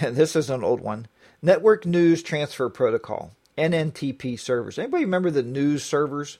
And 0.00 0.16
this 0.16 0.34
is 0.34 0.50
an 0.50 0.64
old 0.64 0.80
one. 0.80 1.06
Network 1.44 1.84
News 1.84 2.22
Transfer 2.22 2.70
Protocol, 2.70 3.32
NNTP 3.58 4.40
servers. 4.40 4.78
Anybody 4.78 5.04
remember 5.04 5.30
the 5.30 5.42
news 5.42 5.84
servers? 5.84 6.38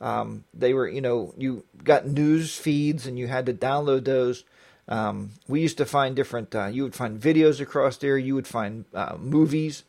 Um, 0.00 0.44
they 0.54 0.72
were, 0.72 0.86
you 0.86 1.00
know, 1.00 1.34
you 1.36 1.64
got 1.82 2.06
news 2.06 2.56
feeds 2.56 3.04
and 3.04 3.18
you 3.18 3.26
had 3.26 3.46
to 3.46 3.52
download 3.52 4.04
those. 4.04 4.44
Um, 4.86 5.30
we 5.48 5.60
used 5.60 5.78
to 5.78 5.84
find 5.84 6.14
different, 6.14 6.54
uh, 6.54 6.66
you 6.66 6.84
would 6.84 6.94
find 6.94 7.20
videos 7.20 7.60
across 7.60 7.96
there, 7.96 8.16
you 8.16 8.36
would 8.36 8.46
find 8.46 8.84
uh, 8.94 9.16
movies, 9.18 9.82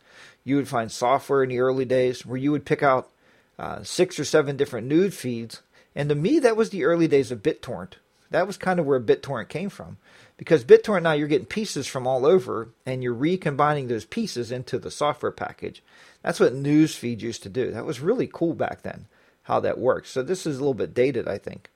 you 0.43 0.55
would 0.55 0.67
find 0.67 0.91
software 0.91 1.43
in 1.43 1.49
the 1.49 1.59
early 1.59 1.85
days 1.85 2.25
where 2.25 2.37
you 2.37 2.51
would 2.51 2.65
pick 2.65 2.81
out 2.81 3.11
uh, 3.59 3.83
six 3.83 4.17
or 4.17 4.25
seven 4.25 4.57
different 4.57 4.87
news 4.87 5.15
feeds. 5.15 5.61
And 5.93 6.09
to 6.09 6.15
me, 6.15 6.39
that 6.39 6.57
was 6.57 6.71
the 6.71 6.85
early 6.85 7.07
days 7.07 7.31
of 7.31 7.43
BitTorrent. 7.43 7.93
That 8.31 8.47
was 8.47 8.57
kind 8.57 8.79
of 8.79 8.87
where 8.87 8.99
BitTorrent 8.99 9.47
came 9.47 9.69
from. 9.69 9.97
Because 10.37 10.65
BitTorrent 10.65 11.03
now 11.03 11.13
you're 11.13 11.29
getting 11.29 11.45
pieces 11.45 11.87
from 11.87 12.05
all 12.05 12.25
over 12.25 12.69
and 12.85 13.01
you're 13.01 13.13
recombining 13.13 13.87
those 13.87 14.05
pieces 14.05 14.51
into 14.51 14.77
the 14.77 14.91
software 14.91 15.31
package. 15.31 15.81
That's 16.21 16.39
what 16.39 16.53
newsfeed 16.53 17.21
used 17.21 17.43
to 17.43 17.49
do. 17.49 17.71
That 17.71 17.85
was 17.85 18.01
really 18.01 18.29
cool 18.31 18.53
back 18.53 18.81
then, 18.81 19.05
how 19.43 19.59
that 19.61 19.77
works. 19.77 20.09
So 20.09 20.23
this 20.23 20.45
is 20.45 20.57
a 20.57 20.59
little 20.59 20.73
bit 20.73 20.93
dated, 20.93 21.27
I 21.27 21.37
think. 21.37 21.69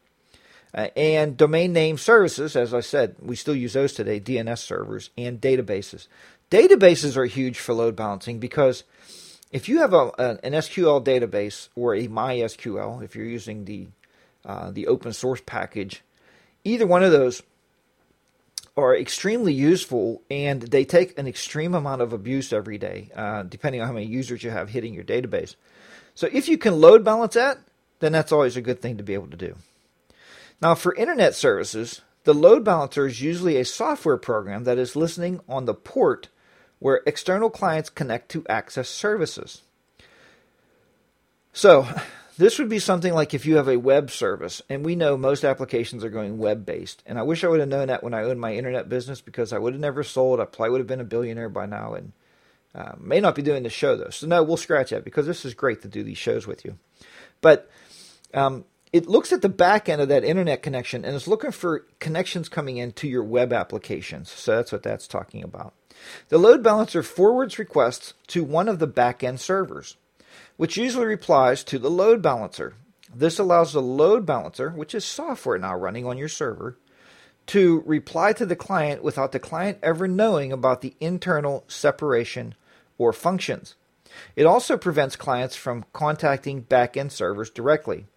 Uh, 0.73 0.87
and 0.95 1.37
domain 1.37 1.73
name 1.73 1.97
services, 1.97 2.55
as 2.55 2.73
I 2.73 2.81
said, 2.81 3.15
we 3.19 3.35
still 3.35 3.55
use 3.55 3.73
those 3.73 3.93
today, 3.93 4.19
DNS 4.19 4.59
servers 4.59 5.09
and 5.17 5.41
databases. 5.41 6.07
Databases 6.51 7.15
are 7.15 7.25
huge 7.25 7.59
for 7.59 7.73
load 7.73 7.95
balancing 7.95 8.39
because 8.39 8.83
if 9.51 9.67
you 9.67 9.79
have 9.79 9.93
a, 9.93 10.11
an 10.43 10.53
SQL 10.53 11.03
database 11.03 11.69
or 11.75 11.95
a 11.95 12.07
MySQL, 12.07 13.03
if 13.03 13.15
you're 13.15 13.25
using 13.25 13.65
the 13.65 13.87
uh, 14.45 14.71
the 14.71 14.87
open 14.87 15.11
source 15.11 15.41
package, 15.45 16.01
either 16.63 16.87
one 16.87 17.03
of 17.03 17.11
those 17.11 17.43
are 18.79 18.95
extremely 18.95 19.53
useful 19.53 20.21
and 20.29 20.61
they 20.61 20.85
take 20.85 21.17
an 21.17 21.27
extreme 21.27 21.73
amount 21.73 22.01
of 22.01 22.13
abuse 22.13 22.53
every 22.53 22.77
day, 22.77 23.09
uh, 23.15 23.43
depending 23.43 23.81
on 23.81 23.87
how 23.87 23.93
many 23.93 24.05
users 24.05 24.43
you 24.43 24.49
have 24.49 24.69
hitting 24.69 24.93
your 24.93 25.03
database. 25.03 25.55
So 26.15 26.27
if 26.31 26.47
you 26.47 26.57
can 26.57 26.81
load 26.81 27.03
balance 27.03 27.35
that, 27.35 27.59
then 27.99 28.11
that's 28.11 28.31
always 28.31 28.57
a 28.57 28.61
good 28.61 28.81
thing 28.81 28.97
to 28.97 29.03
be 29.03 29.13
able 29.13 29.27
to 29.27 29.37
do. 29.37 29.55
Now, 30.61 30.75
for 30.75 30.93
internet 30.95 31.35
services, 31.35 32.01
the 32.23 32.33
load 32.33 32.63
balancer 32.63 33.05
is 33.05 33.21
usually 33.21 33.57
a 33.57 33.65
software 33.65 34.17
program 34.17 34.65
that 34.65 34.77
is 34.77 34.95
listening 34.95 35.39
on 35.47 35.65
the 35.65 35.73
port 35.73 36.29
where 36.79 37.01
external 37.05 37.49
clients 37.49 37.89
connect 37.89 38.29
to 38.29 38.45
access 38.47 38.89
services. 38.89 39.61
So, 41.53 41.87
this 42.39 42.57
would 42.57 42.69
be 42.69 42.79
something 42.79 43.13
like 43.13 43.33
if 43.33 43.45
you 43.45 43.57
have 43.57 43.67
a 43.67 43.75
web 43.75 44.09
service, 44.09 44.61
and 44.69 44.85
we 44.85 44.95
know 44.95 45.17
most 45.17 45.43
applications 45.43 46.05
are 46.05 46.09
going 46.09 46.37
web 46.37 46.65
based. 46.65 47.03
And 47.05 47.19
I 47.19 47.23
wish 47.23 47.43
I 47.43 47.49
would 47.49 47.59
have 47.59 47.67
known 47.67 47.89
that 47.89 48.01
when 48.01 48.13
I 48.13 48.23
owned 48.23 48.39
my 48.39 48.53
internet 48.53 48.87
business 48.87 49.19
because 49.19 49.51
I 49.51 49.57
would 49.57 49.73
have 49.73 49.81
never 49.81 50.03
sold. 50.03 50.39
I 50.39 50.45
probably 50.45 50.69
would 50.69 50.79
have 50.79 50.87
been 50.87 51.01
a 51.01 51.03
billionaire 51.03 51.49
by 51.49 51.65
now, 51.65 51.95
and 51.95 52.13
uh, 52.73 52.93
may 52.97 53.19
not 53.19 53.35
be 53.35 53.41
doing 53.41 53.63
the 53.63 53.69
show 53.69 53.97
though. 53.97 54.09
So 54.09 54.25
no, 54.25 54.41
we'll 54.41 54.55
scratch 54.55 54.91
that 54.91 55.03
because 55.03 55.25
this 55.25 55.43
is 55.43 55.53
great 55.53 55.81
to 55.81 55.89
do 55.89 56.01
these 56.01 56.17
shows 56.17 56.47
with 56.47 56.63
you. 56.63 56.77
But 57.41 57.69
um, 58.33 58.63
it 58.93 59.07
looks 59.07 59.33
at 59.33 59.41
the 59.41 59.49
back 59.49 59.89
end 59.89 60.01
of 60.01 60.07
that 60.07 60.23
internet 60.23 60.63
connection 60.63 61.03
and 61.03 61.15
is 61.17 61.27
looking 61.27 61.51
for 61.51 61.87
connections 61.99 62.47
coming 62.47 62.77
into 62.77 63.05
your 63.09 63.23
web 63.23 63.51
applications. 63.51 64.31
So 64.31 64.55
that's 64.55 64.71
what 64.71 64.83
that's 64.83 65.09
talking 65.09 65.43
about. 65.43 65.73
The 66.29 66.37
load 66.37 66.63
balancer 66.63 67.03
forwards 67.03 67.59
requests 67.59 68.13
to 68.27 68.45
one 68.45 68.69
of 68.69 68.79
the 68.79 68.87
back 68.87 69.25
end 69.25 69.41
servers 69.41 69.97
which 70.59 70.75
usually 70.75 71.05
replies 71.05 71.63
to 71.63 71.79
the 71.79 71.89
load 71.89 72.21
balancer. 72.21 72.73
This 73.15 73.39
allows 73.39 73.71
the 73.71 73.81
load 73.81 74.25
balancer, 74.25 74.71
which 74.71 74.93
is 74.93 75.05
software 75.05 75.57
now 75.57 75.73
running 75.73 76.05
on 76.05 76.17
your 76.17 76.27
server, 76.27 76.77
to 77.45 77.81
reply 77.85 78.33
to 78.33 78.45
the 78.45 78.57
client 78.57 79.01
without 79.01 79.31
the 79.31 79.39
client 79.39 79.77
ever 79.81 80.05
knowing 80.05 80.51
about 80.51 80.81
the 80.81 80.95
internal 80.99 81.63
separation 81.69 82.55
or 82.97 83.13
functions. 83.13 83.75
It 84.35 84.45
also 84.45 84.75
prevents 84.75 85.15
clients 85.15 85.55
from 85.55 85.85
contacting 85.93 86.65
backend 86.65 87.11
servers 87.11 87.49
directly, 87.49 88.07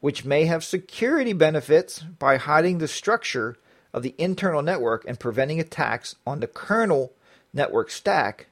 which 0.00 0.22
may 0.22 0.44
have 0.44 0.64
security 0.64 1.32
benefits 1.32 2.00
by 2.00 2.36
hiding 2.36 2.76
the 2.76 2.88
structure 2.88 3.56
of 3.94 4.02
the 4.02 4.14
internal 4.18 4.60
network 4.60 5.06
and 5.08 5.18
preventing 5.18 5.60
attacks 5.60 6.14
on 6.26 6.40
the 6.40 6.46
kernel 6.46 7.14
network 7.54 7.90
stack 7.90 8.48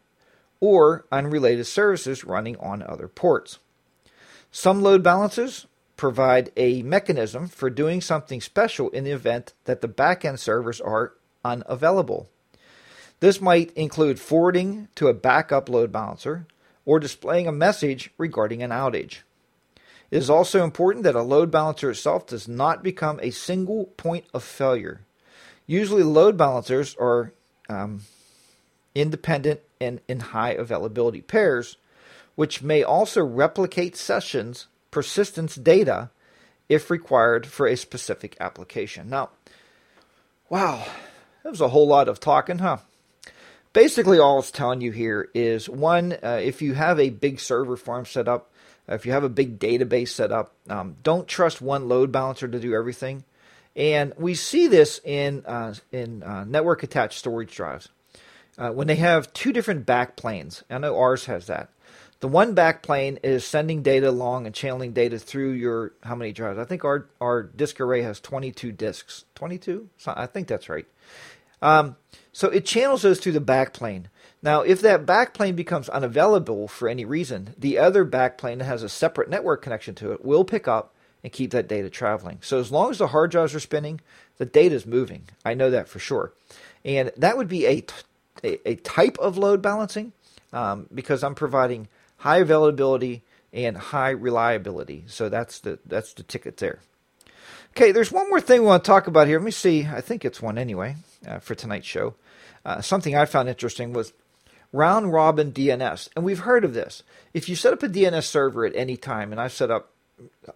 or 0.64 1.04
unrelated 1.12 1.66
services 1.66 2.24
running 2.24 2.56
on 2.56 2.82
other 2.82 3.06
ports. 3.06 3.58
Some 4.50 4.80
load 4.80 5.02
balancers 5.02 5.66
provide 5.98 6.52
a 6.56 6.80
mechanism 6.80 7.48
for 7.48 7.68
doing 7.68 8.00
something 8.00 8.40
special 8.40 8.88
in 8.88 9.04
the 9.04 9.10
event 9.10 9.52
that 9.66 9.82
the 9.82 9.88
backend 9.88 10.38
servers 10.38 10.80
are 10.80 11.12
unavailable. 11.44 12.30
This 13.20 13.42
might 13.42 13.72
include 13.72 14.18
forwarding 14.18 14.88
to 14.94 15.08
a 15.08 15.12
backup 15.12 15.68
load 15.68 15.92
balancer 15.92 16.46
or 16.86 16.98
displaying 16.98 17.46
a 17.46 17.52
message 17.52 18.08
regarding 18.16 18.62
an 18.62 18.70
outage. 18.70 19.18
It 20.10 20.16
is 20.16 20.30
also 20.30 20.64
important 20.64 21.04
that 21.04 21.14
a 21.14 21.22
load 21.22 21.50
balancer 21.50 21.90
itself 21.90 22.26
does 22.26 22.48
not 22.48 22.82
become 22.82 23.20
a 23.20 23.30
single 23.30 23.86
point 23.98 24.24
of 24.32 24.42
failure. 24.42 25.02
Usually, 25.66 26.02
load 26.02 26.38
balancers 26.38 26.96
are 26.98 27.32
um, 27.68 28.00
independent 28.94 29.60
and 29.80 30.00
in 30.08 30.20
high 30.20 30.52
availability 30.52 31.20
pairs, 31.20 31.76
which 32.34 32.62
may 32.62 32.82
also 32.82 33.22
replicate 33.22 33.96
sessions 33.96 34.66
persistence 34.90 35.56
data 35.56 36.10
if 36.68 36.90
required 36.90 37.46
for 37.46 37.66
a 37.66 37.76
specific 37.76 38.36
application. 38.40 39.10
Now, 39.10 39.30
wow, 40.48 40.86
that 41.42 41.50
was 41.50 41.60
a 41.60 41.68
whole 41.68 41.86
lot 41.86 42.08
of 42.08 42.20
talking, 42.20 42.58
huh? 42.58 42.78
basically 43.74 44.18
all 44.18 44.38
it's 44.38 44.50
telling 44.50 44.80
you 44.80 44.90
here 44.90 45.28
is 45.34 45.68
one, 45.68 46.16
uh, 46.22 46.40
if 46.42 46.62
you 46.62 46.72
have 46.72 46.98
a 46.98 47.10
big 47.10 47.38
server 47.38 47.76
farm 47.76 48.06
set 48.06 48.26
up, 48.26 48.50
if 48.88 49.04
you 49.04 49.12
have 49.12 49.24
a 49.24 49.28
big 49.28 49.58
database 49.58 50.08
set 50.08 50.32
up, 50.32 50.54
um, 50.70 50.96
don't 51.02 51.28
trust 51.28 51.60
one 51.60 51.88
load 51.88 52.10
balancer 52.10 52.48
to 52.48 52.58
do 52.58 52.74
everything. 52.74 53.24
And 53.76 54.14
we 54.16 54.34
see 54.34 54.68
this 54.68 55.00
in 55.04 55.44
uh, 55.46 55.74
in 55.90 56.22
uh, 56.22 56.44
network 56.44 56.82
attached 56.82 57.18
storage 57.18 57.54
drives 57.54 57.88
uh, 58.58 58.70
when 58.70 58.86
they 58.86 58.96
have 58.96 59.32
two 59.32 59.52
different 59.52 59.86
backplanes. 59.86 60.62
I 60.70 60.78
know 60.78 60.98
ours 60.98 61.26
has 61.26 61.46
that. 61.46 61.70
The 62.20 62.28
one 62.28 62.54
backplane 62.54 63.18
is 63.22 63.44
sending 63.44 63.82
data 63.82 64.08
along 64.08 64.46
and 64.46 64.54
channeling 64.54 64.92
data 64.92 65.18
through 65.18 65.50
your 65.52 65.92
how 66.02 66.14
many 66.14 66.32
drives? 66.32 66.58
I 66.58 66.64
think 66.64 66.84
our 66.84 67.06
our 67.20 67.42
disk 67.42 67.80
array 67.80 68.02
has 68.02 68.20
22 68.20 68.72
disks. 68.72 69.24
22? 69.34 69.88
I 70.06 70.26
think 70.26 70.48
that's 70.48 70.68
right. 70.68 70.86
Um, 71.60 71.96
so 72.32 72.48
it 72.48 72.64
channels 72.64 73.02
those 73.02 73.20
through 73.20 73.32
the 73.32 73.40
backplane. 73.40 74.04
Now, 74.42 74.60
if 74.60 74.80
that 74.82 75.06
backplane 75.06 75.56
becomes 75.56 75.88
unavailable 75.88 76.68
for 76.68 76.88
any 76.88 77.04
reason, 77.04 77.54
the 77.58 77.78
other 77.78 78.04
backplane 78.04 78.58
that 78.58 78.64
has 78.64 78.82
a 78.82 78.88
separate 78.88 79.30
network 79.30 79.62
connection 79.62 79.94
to 79.96 80.12
it 80.12 80.24
will 80.24 80.44
pick 80.44 80.68
up 80.68 80.94
and 81.22 81.32
keep 81.32 81.50
that 81.52 81.68
data 81.68 81.88
traveling. 81.88 82.38
So 82.42 82.58
as 82.58 82.70
long 82.70 82.90
as 82.90 82.98
the 82.98 83.06
hard 83.08 83.30
drives 83.30 83.54
are 83.54 83.60
spinning, 83.60 84.02
the 84.36 84.44
data 84.44 84.74
is 84.74 84.84
moving. 84.84 85.24
I 85.44 85.54
know 85.54 85.70
that 85.70 85.88
for 85.88 85.98
sure. 85.98 86.34
And 86.84 87.10
that 87.16 87.38
would 87.38 87.48
be 87.48 87.66
a, 87.66 87.84
a, 88.42 88.68
a 88.68 88.74
type 88.76 89.18
of 89.18 89.38
load 89.38 89.62
balancing 89.62 90.12
um, 90.52 90.88
because 90.92 91.22
I'm 91.22 91.34
providing 91.34 91.88
high 92.18 92.38
availability 92.38 93.22
and 93.52 93.76
high 93.76 94.10
reliability. 94.10 95.04
So 95.06 95.28
that's 95.28 95.60
the 95.60 95.78
that's 95.86 96.12
the 96.14 96.22
ticket 96.22 96.56
there. 96.56 96.80
Okay, 97.70 97.92
there's 97.92 98.12
one 98.12 98.28
more 98.28 98.40
thing 98.40 98.60
we 98.60 98.66
want 98.66 98.84
to 98.84 98.88
talk 98.88 99.06
about 99.06 99.26
here. 99.26 99.38
Let 99.38 99.44
me 99.44 99.50
see. 99.50 99.86
I 99.86 100.00
think 100.00 100.24
it's 100.24 100.40
one 100.40 100.58
anyway 100.58 100.96
uh, 101.26 101.38
for 101.38 101.54
tonight's 101.54 101.86
show. 101.86 102.14
Uh, 102.64 102.80
something 102.80 103.16
I 103.16 103.24
found 103.24 103.48
interesting 103.48 103.92
was 103.92 104.12
round 104.72 105.12
robin 105.12 105.52
DNS. 105.52 106.08
And 106.14 106.24
we've 106.24 106.40
heard 106.40 106.64
of 106.64 106.74
this. 106.74 107.02
If 107.32 107.48
you 107.48 107.56
set 107.56 107.72
up 107.72 107.82
a 107.82 107.88
DNS 107.88 108.24
server 108.24 108.64
at 108.64 108.74
any 108.74 108.96
time, 108.96 109.32
and 109.32 109.40
I've 109.40 109.52
set 109.52 109.70
up 109.70 109.90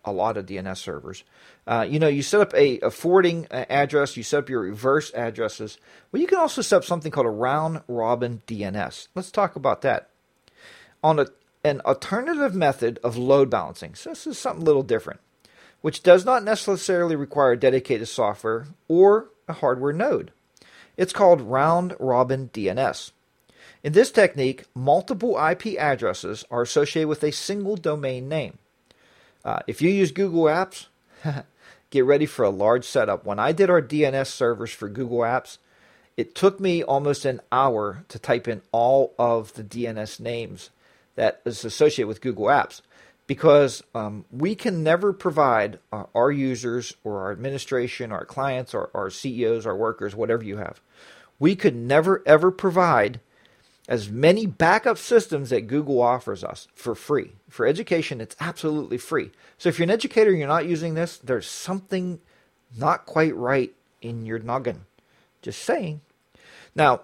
a 0.04 0.12
lot 0.12 0.36
of 0.36 0.46
DNS 0.46 0.76
servers, 0.76 1.24
uh, 1.66 1.86
you 1.88 1.98
know, 1.98 2.08
you 2.08 2.22
set 2.22 2.40
up 2.40 2.54
a, 2.54 2.78
a 2.80 2.90
forwarding 2.90 3.46
uh, 3.50 3.64
address, 3.68 4.16
you 4.16 4.22
set 4.22 4.38
up 4.38 4.48
your 4.48 4.60
reverse 4.60 5.12
addresses. 5.12 5.78
Well, 6.10 6.20
you 6.20 6.28
can 6.28 6.38
also 6.38 6.62
set 6.62 6.76
up 6.76 6.84
something 6.84 7.10
called 7.10 7.26
a 7.26 7.30
round 7.30 7.82
robin 7.88 8.42
DNS. 8.46 9.08
Let's 9.14 9.30
talk 9.30 9.56
about 9.56 9.82
that. 9.82 10.10
On 11.02 11.18
a, 11.18 11.26
an 11.64 11.80
alternative 11.84 12.54
method 12.54 12.98
of 13.02 13.16
load 13.16 13.50
balancing, 13.50 13.94
so 13.94 14.10
this 14.10 14.26
is 14.26 14.38
something 14.38 14.62
a 14.62 14.66
little 14.66 14.82
different, 14.82 15.20
which 15.80 16.02
does 16.02 16.24
not 16.24 16.44
necessarily 16.44 17.16
require 17.16 17.56
dedicated 17.56 18.08
software 18.08 18.66
or 18.88 19.30
a 19.48 19.54
hardware 19.54 19.92
node. 19.92 20.32
It's 20.96 21.12
called 21.12 21.40
round 21.40 21.94
robin 22.00 22.50
DNS. 22.52 23.12
In 23.84 23.92
this 23.92 24.10
technique, 24.10 24.64
multiple 24.74 25.38
IP 25.38 25.78
addresses 25.78 26.44
are 26.50 26.62
associated 26.62 27.08
with 27.08 27.22
a 27.22 27.30
single 27.30 27.76
domain 27.76 28.28
name. 28.28 28.58
Uh, 29.44 29.60
if 29.66 29.80
you 29.82 29.90
use 29.90 30.12
Google 30.12 30.44
Apps, 30.44 30.86
get 31.90 32.04
ready 32.04 32.26
for 32.26 32.44
a 32.44 32.50
large 32.50 32.84
setup. 32.84 33.24
When 33.24 33.38
I 33.38 33.52
did 33.52 33.70
our 33.70 33.82
DNS 33.82 34.26
servers 34.26 34.70
for 34.70 34.88
Google 34.88 35.18
Apps, 35.18 35.58
it 36.16 36.34
took 36.34 36.58
me 36.58 36.82
almost 36.82 37.24
an 37.24 37.40
hour 37.52 38.04
to 38.08 38.18
type 38.18 38.48
in 38.48 38.62
all 38.72 39.14
of 39.18 39.54
the 39.54 39.62
DNS 39.62 40.18
names 40.20 40.70
that 41.14 41.40
is 41.44 41.64
associated 41.64 42.08
with 42.08 42.20
Google 42.20 42.46
Apps 42.46 42.80
because 43.28 43.84
um, 43.94 44.24
we 44.32 44.54
can 44.54 44.82
never 44.82 45.12
provide 45.12 45.78
uh, 45.92 46.04
our 46.14 46.32
users 46.32 46.94
or 47.04 47.20
our 47.20 47.30
administration, 47.30 48.10
our 48.10 48.24
clients, 48.24 48.74
or 48.74 48.90
our 48.94 49.10
CEOs, 49.10 49.66
our 49.66 49.76
workers, 49.76 50.16
whatever 50.16 50.42
you 50.42 50.56
have, 50.56 50.80
we 51.38 51.54
could 51.54 51.76
never 51.76 52.22
ever 52.26 52.50
provide 52.50 53.20
as 53.88 54.10
many 54.10 54.46
backup 54.46 54.98
systems 54.98 55.48
that 55.50 55.66
Google 55.66 56.02
offers 56.02 56.44
us 56.44 56.68
for 56.74 56.94
free. 56.94 57.32
For 57.48 57.66
education, 57.66 58.20
it's 58.20 58.36
absolutely 58.38 58.98
free. 58.98 59.30
So 59.56 59.70
if 59.70 59.78
you're 59.78 59.84
an 59.84 59.90
educator 59.90 60.30
and 60.30 60.38
you're 60.38 60.46
not 60.46 60.66
using 60.66 60.92
this, 60.92 61.16
there's 61.16 61.48
something 61.48 62.20
not 62.76 63.06
quite 63.06 63.34
right 63.34 63.72
in 64.02 64.26
your 64.26 64.38
noggin. 64.38 64.84
Just 65.40 65.62
saying. 65.62 66.02
Now, 66.74 67.00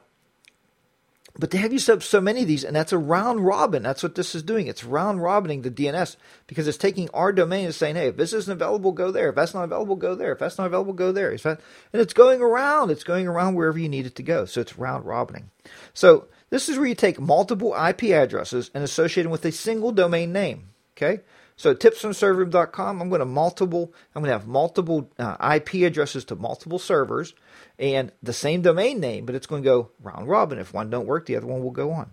but 1.36 1.50
they 1.50 1.58
have 1.58 1.72
used 1.72 1.90
up 1.90 2.02
so 2.02 2.20
many 2.20 2.42
of 2.42 2.48
these, 2.48 2.62
and 2.62 2.76
that's 2.76 2.92
a 2.92 2.98
round 2.98 3.44
robin. 3.44 3.82
That's 3.82 4.04
what 4.04 4.14
this 4.14 4.36
is 4.36 4.44
doing. 4.44 4.68
It's 4.68 4.84
round 4.84 5.20
robining 5.20 5.62
the 5.62 5.70
DNS 5.70 6.16
because 6.46 6.68
it's 6.68 6.78
taking 6.78 7.10
our 7.10 7.32
domain 7.32 7.64
and 7.64 7.74
saying, 7.74 7.96
hey, 7.96 8.08
if 8.08 8.16
this 8.16 8.32
isn't 8.32 8.52
available, 8.52 8.92
go 8.92 9.10
there. 9.10 9.30
If 9.30 9.34
that's 9.34 9.52
not 9.54 9.64
available, 9.64 9.96
go 9.96 10.14
there. 10.14 10.32
If 10.32 10.38
that's 10.38 10.58
not 10.58 10.68
available, 10.68 10.92
go 10.92 11.10
there. 11.10 11.30
And 11.30 11.58
it's 11.92 12.14
going 12.14 12.40
around. 12.40 12.90
It's 12.90 13.02
going 13.02 13.26
around 13.26 13.56
wherever 13.56 13.78
you 13.78 13.88
need 13.88 14.06
it 14.06 14.14
to 14.16 14.22
go. 14.22 14.44
So 14.44 14.60
it's 14.60 14.78
round 14.78 15.06
robining. 15.06 15.50
So 15.92 16.28
this 16.54 16.68
is 16.68 16.78
where 16.78 16.86
you 16.86 16.94
take 16.94 17.18
multiple 17.18 17.74
IP 17.74 18.04
addresses 18.04 18.70
and 18.74 18.84
associate 18.84 19.24
them 19.24 19.32
with 19.32 19.44
a 19.44 19.50
single 19.50 19.90
domain 19.90 20.32
name. 20.32 20.68
Okay, 20.96 21.22
so 21.56 21.74
tipsfromserverroom.com, 21.74 23.02
I'm 23.02 23.08
going 23.08 23.18
to 23.18 23.24
multiple. 23.24 23.92
I'm 24.14 24.22
going 24.22 24.30
to 24.30 24.38
have 24.38 24.46
multiple 24.46 25.10
uh, 25.18 25.56
IP 25.56 25.82
addresses 25.82 26.24
to 26.26 26.36
multiple 26.36 26.78
servers 26.78 27.34
and 27.76 28.12
the 28.22 28.32
same 28.32 28.62
domain 28.62 29.00
name, 29.00 29.26
but 29.26 29.34
it's 29.34 29.48
going 29.48 29.64
to 29.64 29.68
go 29.68 29.90
round 30.00 30.28
robin. 30.28 30.60
If 30.60 30.72
one 30.72 30.90
don't 30.90 31.08
work, 31.08 31.26
the 31.26 31.34
other 31.34 31.48
one 31.48 31.60
will 31.60 31.72
go 31.72 31.90
on. 31.90 32.12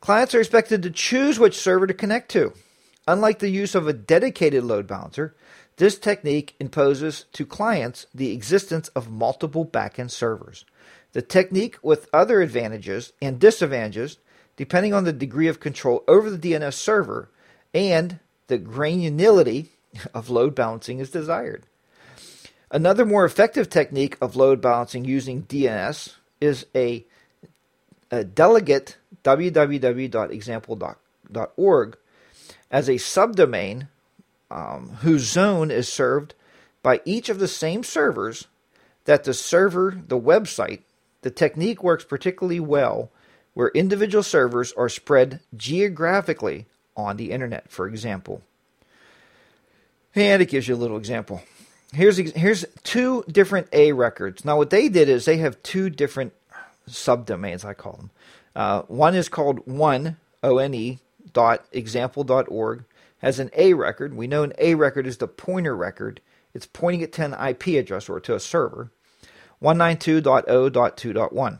Clients 0.00 0.34
are 0.34 0.40
expected 0.40 0.82
to 0.82 0.90
choose 0.90 1.38
which 1.38 1.56
server 1.56 1.86
to 1.86 1.94
connect 1.94 2.32
to. 2.32 2.54
Unlike 3.06 3.38
the 3.38 3.48
use 3.48 3.76
of 3.76 3.86
a 3.86 3.92
dedicated 3.92 4.64
load 4.64 4.88
balancer, 4.88 5.36
this 5.76 5.96
technique 6.00 6.56
imposes 6.58 7.26
to 7.34 7.46
clients 7.46 8.06
the 8.12 8.32
existence 8.32 8.88
of 8.88 9.08
multiple 9.08 9.64
backend 9.64 10.10
servers. 10.10 10.64
The 11.12 11.22
technique 11.22 11.78
with 11.82 12.08
other 12.12 12.40
advantages 12.40 13.12
and 13.20 13.38
disadvantages, 13.38 14.18
depending 14.56 14.94
on 14.94 15.04
the 15.04 15.12
degree 15.12 15.48
of 15.48 15.60
control 15.60 16.02
over 16.08 16.30
the 16.30 16.38
DNS 16.38 16.74
server 16.74 17.28
and 17.74 18.18
the 18.46 18.58
granularity 18.58 19.68
of 20.14 20.30
load 20.30 20.54
balancing 20.54 21.00
is 21.00 21.10
desired. 21.10 21.66
Another 22.70 23.04
more 23.04 23.26
effective 23.26 23.68
technique 23.68 24.16
of 24.20 24.36
load 24.36 24.60
balancing 24.62 25.04
using 25.04 25.42
DNS 25.42 26.14
is 26.40 26.64
a, 26.74 27.04
a 28.10 28.24
delegate 28.24 28.96
www.example.org 29.24 31.96
as 32.70 32.88
a 32.88 32.94
subdomain 32.94 33.88
um, 34.50 34.88
whose 35.02 35.30
zone 35.30 35.70
is 35.70 35.92
served 35.92 36.34
by 36.82 37.02
each 37.04 37.28
of 37.28 37.38
the 37.38 37.48
same 37.48 37.84
servers 37.84 38.46
that 39.04 39.24
the 39.24 39.34
server, 39.34 40.00
the 40.08 40.18
website, 40.18 40.80
the 41.22 41.30
technique 41.30 41.82
works 41.82 42.04
particularly 42.04 42.60
well 42.60 43.10
where 43.54 43.68
individual 43.68 44.22
servers 44.22 44.72
are 44.72 44.88
spread 44.88 45.40
geographically 45.56 46.66
on 46.96 47.16
the 47.16 47.30
internet, 47.30 47.70
for 47.70 47.86
example. 47.86 48.42
And 50.14 50.42
it 50.42 50.48
gives 50.48 50.68
you 50.68 50.74
a 50.74 50.76
little 50.76 50.96
example. 50.96 51.42
Here's 51.92 52.16
here's 52.16 52.64
two 52.82 53.24
different 53.28 53.68
A 53.72 53.92
records. 53.92 54.44
Now 54.44 54.56
what 54.56 54.70
they 54.70 54.88
did 54.88 55.08
is 55.08 55.24
they 55.24 55.38
have 55.38 55.62
two 55.62 55.90
different 55.90 56.32
subdomains. 56.88 57.64
I 57.64 57.74
call 57.74 57.92
them. 57.94 58.10
Uh, 58.54 58.82
one 58.82 59.14
is 59.14 59.28
called 59.28 59.66
one 59.66 60.16
one 60.40 60.98
dot 61.32 61.64
example 61.72 62.24
dot 62.24 62.46
org 62.48 62.84
has 63.18 63.38
an 63.38 63.50
A 63.56 63.72
record. 63.74 64.14
We 64.14 64.26
know 64.26 64.42
an 64.42 64.52
A 64.58 64.74
record 64.74 65.06
is 65.06 65.18
the 65.18 65.28
pointer 65.28 65.76
record. 65.76 66.20
It's 66.54 66.66
pointing 66.66 67.08
to 67.08 67.24
an 67.24 67.48
IP 67.48 67.68
address 67.78 68.08
or 68.08 68.20
to 68.20 68.34
a 68.34 68.40
server. 68.40 68.90
192.0.2.1. 69.62 71.58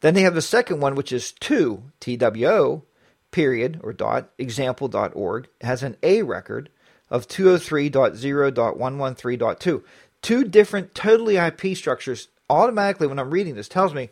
Then 0.00 0.14
they 0.14 0.22
have 0.22 0.34
the 0.34 0.42
second 0.42 0.80
one, 0.80 0.94
which 0.94 1.12
is 1.12 1.32
2 1.32 1.82
TWO 2.00 2.82
period 3.30 3.80
or 3.82 3.92
dot 3.92 4.30
example.org 4.38 5.48
has 5.60 5.82
an 5.82 5.96
A 6.02 6.22
record 6.22 6.70
of 7.10 7.26
203.0.113.2. 7.26 9.82
Two 10.22 10.44
different 10.44 10.94
totally 10.94 11.36
IP 11.36 11.76
structures. 11.76 12.28
Automatically, 12.48 13.06
when 13.06 13.18
I'm 13.18 13.30
reading 13.30 13.56
this, 13.56 13.68
tells 13.68 13.94
me 13.94 14.10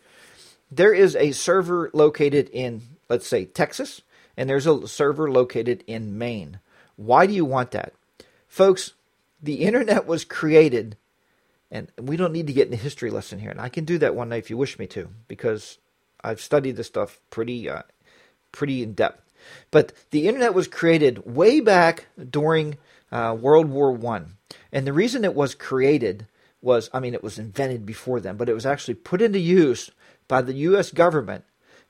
there 0.70 0.94
is 0.94 1.16
a 1.16 1.32
server 1.32 1.90
located 1.92 2.48
in, 2.52 2.82
let's 3.08 3.26
say, 3.26 3.44
Texas, 3.44 4.00
and 4.36 4.48
there's 4.48 4.66
a 4.66 4.86
server 4.88 5.30
located 5.30 5.84
in 5.86 6.18
Maine. 6.18 6.60
Why 6.96 7.26
do 7.26 7.34
you 7.34 7.44
want 7.44 7.72
that? 7.72 7.92
Folks, 8.48 8.94
the 9.42 9.56
internet 9.56 10.06
was 10.06 10.24
created 10.24 10.96
and 11.72 11.90
we 11.98 12.18
don't 12.18 12.34
need 12.34 12.46
to 12.46 12.52
get 12.52 12.68
in 12.68 12.74
a 12.74 12.76
history 12.76 13.10
lesson 13.10 13.40
here. 13.40 13.50
And 13.50 13.60
I 13.60 13.70
can 13.70 13.86
do 13.86 13.96
that 13.98 14.14
one 14.14 14.28
night 14.28 14.44
if 14.44 14.50
you 14.50 14.58
wish 14.58 14.78
me 14.78 14.86
to, 14.88 15.08
because 15.26 15.78
I've 16.22 16.40
studied 16.40 16.76
this 16.76 16.86
stuff 16.86 17.18
pretty, 17.30 17.68
uh, 17.68 17.82
pretty 18.52 18.82
in 18.82 18.92
depth. 18.92 19.32
But 19.70 19.92
the 20.10 20.28
internet 20.28 20.54
was 20.54 20.68
created 20.68 21.26
way 21.26 21.60
back 21.60 22.06
during 22.30 22.76
uh, 23.10 23.36
World 23.40 23.68
War 23.68 23.90
One, 23.90 24.36
and 24.70 24.86
the 24.86 24.92
reason 24.92 25.24
it 25.24 25.34
was 25.34 25.54
created 25.54 26.26
was, 26.60 26.88
I 26.92 27.00
mean, 27.00 27.14
it 27.14 27.24
was 27.24 27.38
invented 27.38 27.84
before 27.84 28.20
then, 28.20 28.36
but 28.36 28.48
it 28.48 28.54
was 28.54 28.66
actually 28.66 28.94
put 28.94 29.20
into 29.20 29.40
use 29.40 29.90
by 30.28 30.42
the 30.42 30.54
U.S. 30.54 30.92
government 30.92 31.44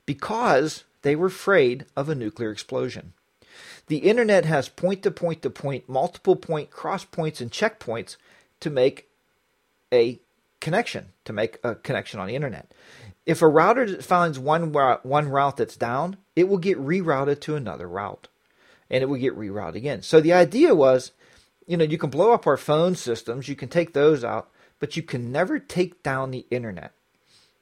because 0.07 0.85
they 1.03 1.14
were 1.14 1.27
afraid 1.27 1.85
of 1.95 2.09
a 2.09 2.14
nuclear 2.14 2.51
explosion. 2.51 3.12
The 3.88 3.99
internet 3.99 4.47
has 4.47 4.71
point 4.71 5.03
to 5.03 5.11
point 5.11 5.42
to 5.42 5.51
point, 5.51 5.88
multiple 5.88 6.37
point 6.37 6.71
cross 6.71 7.05
points 7.05 7.42
and 7.42 7.51
checkpoints 7.51 8.16
to 8.61 8.71
make 8.71 9.11
a 9.93 10.21
connection, 10.61 11.09
to 11.25 11.33
make 11.33 11.59
a 11.63 11.75
connection 11.75 12.21
on 12.21 12.27
the 12.29 12.37
internet. 12.37 12.73
if 13.25 13.43
a 13.43 13.49
router 13.49 14.03
finds 14.03 14.39
one 14.39 14.73
route, 14.73 15.07
one 15.07 15.29
route 15.29 15.57
that's 15.57 15.77
down, 15.77 16.17
it 16.35 16.49
will 16.49 16.59
get 16.59 16.79
rerouted 16.79 17.41
to 17.41 17.57
another 17.57 17.89
route, 17.89 18.29
and 18.91 19.03
it 19.03 19.07
will 19.07 19.19
get 19.19 19.37
rerouted 19.37 19.77
again. 19.77 20.03
So 20.03 20.21
the 20.21 20.33
idea 20.33 20.75
was, 20.75 21.13
you 21.67 21.77
know, 21.77 21.85
you 21.85 21.99
can 21.99 22.11
blow 22.11 22.33
up 22.33 22.47
our 22.47 22.57
phone 22.57 22.97
systems, 22.97 23.49
you 23.49 23.55
can 23.55 23.69
take 23.69 23.93
those 23.93 24.25
out, 24.25 24.51
but 24.81 24.97
you 24.97 25.03
can 25.03 25.31
never 25.31 25.59
take 25.59 26.03
down 26.03 26.31
the 26.31 26.47
internet. 26.51 26.93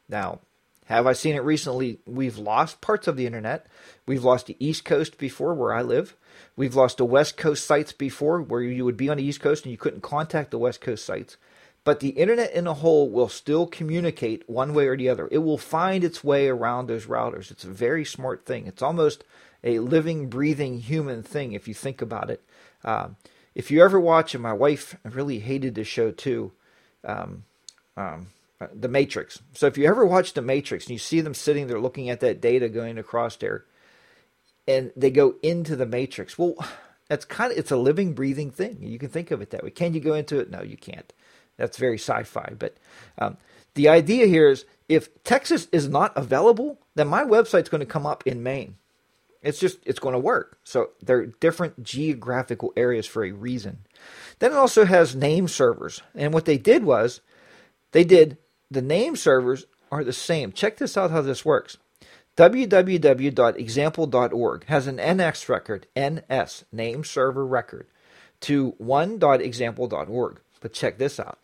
Now, 0.09 0.41
have 0.87 1.07
I 1.07 1.13
seen 1.13 1.37
it 1.37 1.45
recently? 1.45 1.99
We've 2.07 2.39
lost 2.39 2.81
parts 2.81 3.07
of 3.07 3.17
the 3.17 3.27
internet. 3.27 3.67
We've 4.07 4.25
lost 4.25 4.47
the 4.47 4.57
East 4.59 4.85
Coast 4.85 5.19
before, 5.19 5.55
where 5.55 5.73
I 5.73 5.83
live. 5.83 6.17
We've 6.57 6.75
lost 6.75 6.97
the 6.97 7.05
West 7.05 7.37
Coast 7.37 7.65
sites 7.65 7.93
before, 7.93 8.41
where 8.41 8.63
you 8.63 8.85
would 8.85 8.97
be 8.97 9.09
on 9.09 9.19
the 9.19 9.23
East 9.23 9.41
Coast 9.41 9.65
and 9.65 9.71
you 9.71 9.79
couldn't 9.79 10.01
contact 10.01 10.51
the 10.51 10.59
West 10.59 10.81
Coast 10.81 11.05
sites. 11.05 11.37
But 11.85 12.01
the 12.01 12.11
internet 12.11 12.53
in 12.53 12.67
a 12.67 12.75
whole 12.75 13.09
will 13.09 13.29
still 13.29 13.67
communicate 13.67 14.49
one 14.49 14.75
way 14.75 14.87
or 14.87 14.97
the 14.97 15.09
other. 15.09 15.29
It 15.31 15.39
will 15.39 15.59
find 15.59 16.05
its 16.05 16.23
way 16.23 16.49
around 16.49 16.87
those 16.87 17.07
routers. 17.07 17.51
It's 17.51 17.65
a 17.65 17.71
very 17.71 18.05
smart 18.05 18.45
thing. 18.45 18.67
It's 18.67 18.83
almost 18.83 19.25
a 19.65 19.79
living, 19.79 20.29
breathing 20.29 20.81
human 20.81 21.23
thing 21.23 21.53
if 21.53 21.67
you 21.67 21.75
think 21.75 22.03
about 22.03 22.31
it. 22.31 22.43
Um, 22.85 23.17
if 23.55 23.71
you 23.71 23.83
ever 23.83 23.99
watch, 23.99 24.35
and 24.35 24.43
my 24.43 24.53
wife 24.53 24.97
really 25.05 25.39
hated 25.41 25.75
this 25.75 25.89
show 25.89 26.11
too, 26.11 26.53
um, 27.05 27.45
um, 27.97 28.29
The 28.75 28.89
Matrix. 28.89 29.41
So 29.55 29.67
if 29.67 29.79
you 29.79 29.87
ever 29.87 30.05
watch 30.05 30.35
The 30.35 30.43
Matrix 30.43 30.85
and 30.85 30.93
you 30.93 30.99
see 30.99 31.21
them 31.21 31.35
sitting 31.35 31.67
there 31.67 31.81
looking 31.81 32.11
at 32.11 32.21
that 32.21 32.41
data 32.41 32.69
going 32.69 32.99
across 32.99 33.37
there, 33.37 33.65
and 34.69 34.93
they 34.95 35.11
go 35.11 35.35
into 35.43 35.77
the 35.77 35.87
Matrix, 35.87 36.39
well, 36.39 36.55
that's 37.09 37.25
kind 37.25 37.53
of 37.53 37.59
it's 37.59 37.71
a 37.71 37.77
living, 37.77 38.13
breathing 38.13 38.51
thing. 38.51 38.79
You 38.83 38.99
can 38.99 39.09
think 39.09 39.31
of 39.31 39.41
it 39.41 39.51
that 39.51 39.65
way. 39.65 39.71
Can 39.71 39.95
you 39.95 40.01
go 40.01 40.15
into 40.15 40.39
it? 40.39 40.51
No, 40.51 40.63
you 40.63 40.77
can't. 40.77 41.13
That's 41.61 41.77
very 41.77 41.99
sci-fi. 41.99 42.55
But 42.59 42.77
um, 43.19 43.37
the 43.75 43.89
idea 43.89 44.27
here 44.27 44.49
is 44.49 44.65
if 44.89 45.23
Texas 45.23 45.69
is 45.71 45.89
not 45.89 46.17
available, 46.17 46.79
then 46.97 47.07
my 47.07 47.23
website's 47.23 47.69
going 47.69 47.81
to 47.81 47.87
come 47.87 48.07
up 48.07 48.27
in 48.27 48.43
Maine. 48.43 48.77
It's 49.43 49.61
just 49.61 49.79
it's 49.87 50.01
going 50.01 50.15
to 50.15 50.19
work. 50.19 50.59
So 50.65 50.91
they're 51.03 51.27
different 51.27 51.83
geographical 51.83 52.73
areas 52.77 53.07
for 53.07 53.25
a 53.25 53.33
reason. 53.33 53.79
Then 54.39 54.53
it 54.53 54.57
also 54.57 54.85
has 54.85 55.15
name 55.15 55.49
servers, 55.49 56.03
and 56.15 56.35
what 56.35 56.45
they 56.45 56.59
did 56.59 56.85
was 56.85 57.23
they 57.93 58.05
did 58.05 58.37
the 58.71 58.83
name 58.83 59.17
servers 59.17 59.67
are 59.91 60.05
the 60.05 60.13
same. 60.13 60.53
Check 60.53 60.77
this 60.77 60.97
out 60.97 61.11
how 61.11 61.23
this 61.23 61.45
works. 61.45 61.79
www.example.org 62.37 64.65
has 64.67 64.87
an 64.87 64.97
NS 64.97 65.49
record, 65.49 65.89
NS, 65.99 66.65
name 66.71 67.03
server 67.03 67.45
record, 67.45 67.89
to 68.41 68.77
one.example.org. 68.79 70.41
But 70.61 70.73
check 70.73 70.99
this 70.99 71.19
out. 71.19 71.40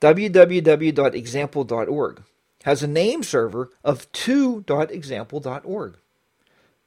www.example.org 0.00 2.22
has 2.64 2.82
a 2.82 2.88
name 2.88 3.22
server 3.22 3.70
of 3.84 4.10
2.example.org. 4.12 5.96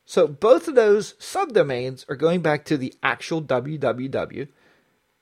So 0.05 0.27
both 0.27 0.67
of 0.67 0.75
those 0.75 1.13
subdomains 1.13 2.07
are 2.09 2.15
going 2.15 2.41
back 2.41 2.65
to 2.65 2.77
the 2.77 2.93
actual 3.01 3.41
www, 3.41 4.47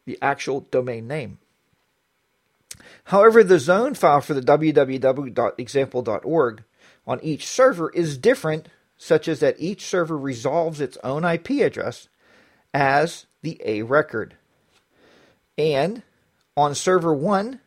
the 0.05 0.17
actual 0.21 0.61
domain 0.71 1.07
name. 1.07 1.37
However, 3.05 3.43
the 3.43 3.59
zone 3.59 3.93
file 3.93 4.21
for 4.21 4.33
the 4.33 4.41
www.example.org 4.41 6.63
on 7.05 7.19
each 7.21 7.47
server 7.47 7.91
is 7.91 8.17
different, 8.17 8.69
such 8.97 9.27
as 9.27 9.39
that 9.39 9.59
each 9.59 9.85
server 9.85 10.17
resolves 10.17 10.81
its 10.81 10.97
own 11.03 11.23
IP 11.23 11.51
address 11.61 12.09
as 12.73 13.27
the 13.41 13.61
A 13.65 13.83
record. 13.83 14.35
And 15.57 16.03
on 16.55 16.75
server 16.75 17.13
1, 17.13 17.59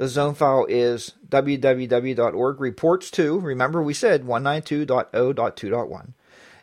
the 0.00 0.08
zone 0.08 0.34
file 0.34 0.66
is 0.66 1.12
www.org 1.28 2.58
reports 2.58 3.10
to, 3.10 3.38
remember 3.38 3.82
we 3.82 3.92
said 3.92 4.22
192.0.2.1. 4.22 6.12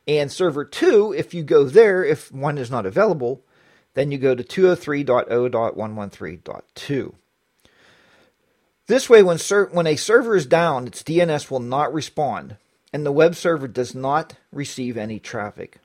And 0.07 0.31
server 0.31 0.65
2, 0.65 1.13
if 1.13 1.35
you 1.35 1.43
go 1.43 1.65
there, 1.65 2.03
if 2.03 2.31
one 2.31 2.57
is 2.57 2.71
not 2.71 2.87
available, 2.87 3.43
then 3.93 4.11
you 4.11 4.17
go 4.17 4.33
to 4.33 4.43
203.0.113.2. 4.43 7.13
This 8.87 9.07
way, 9.07 9.21
when, 9.21 9.37
ser- 9.37 9.69
when 9.71 9.85
a 9.85 9.97
server 9.97 10.35
is 10.35 10.47
down, 10.47 10.87
its 10.87 11.03
DNS 11.03 11.51
will 11.51 11.59
not 11.59 11.93
respond, 11.93 12.57
and 12.91 13.05
the 13.05 13.11
web 13.11 13.35
server 13.35 13.67
does 13.67 13.93
not 13.93 14.33
receive 14.51 14.97
any 14.97 15.19
traffic. 15.19 15.77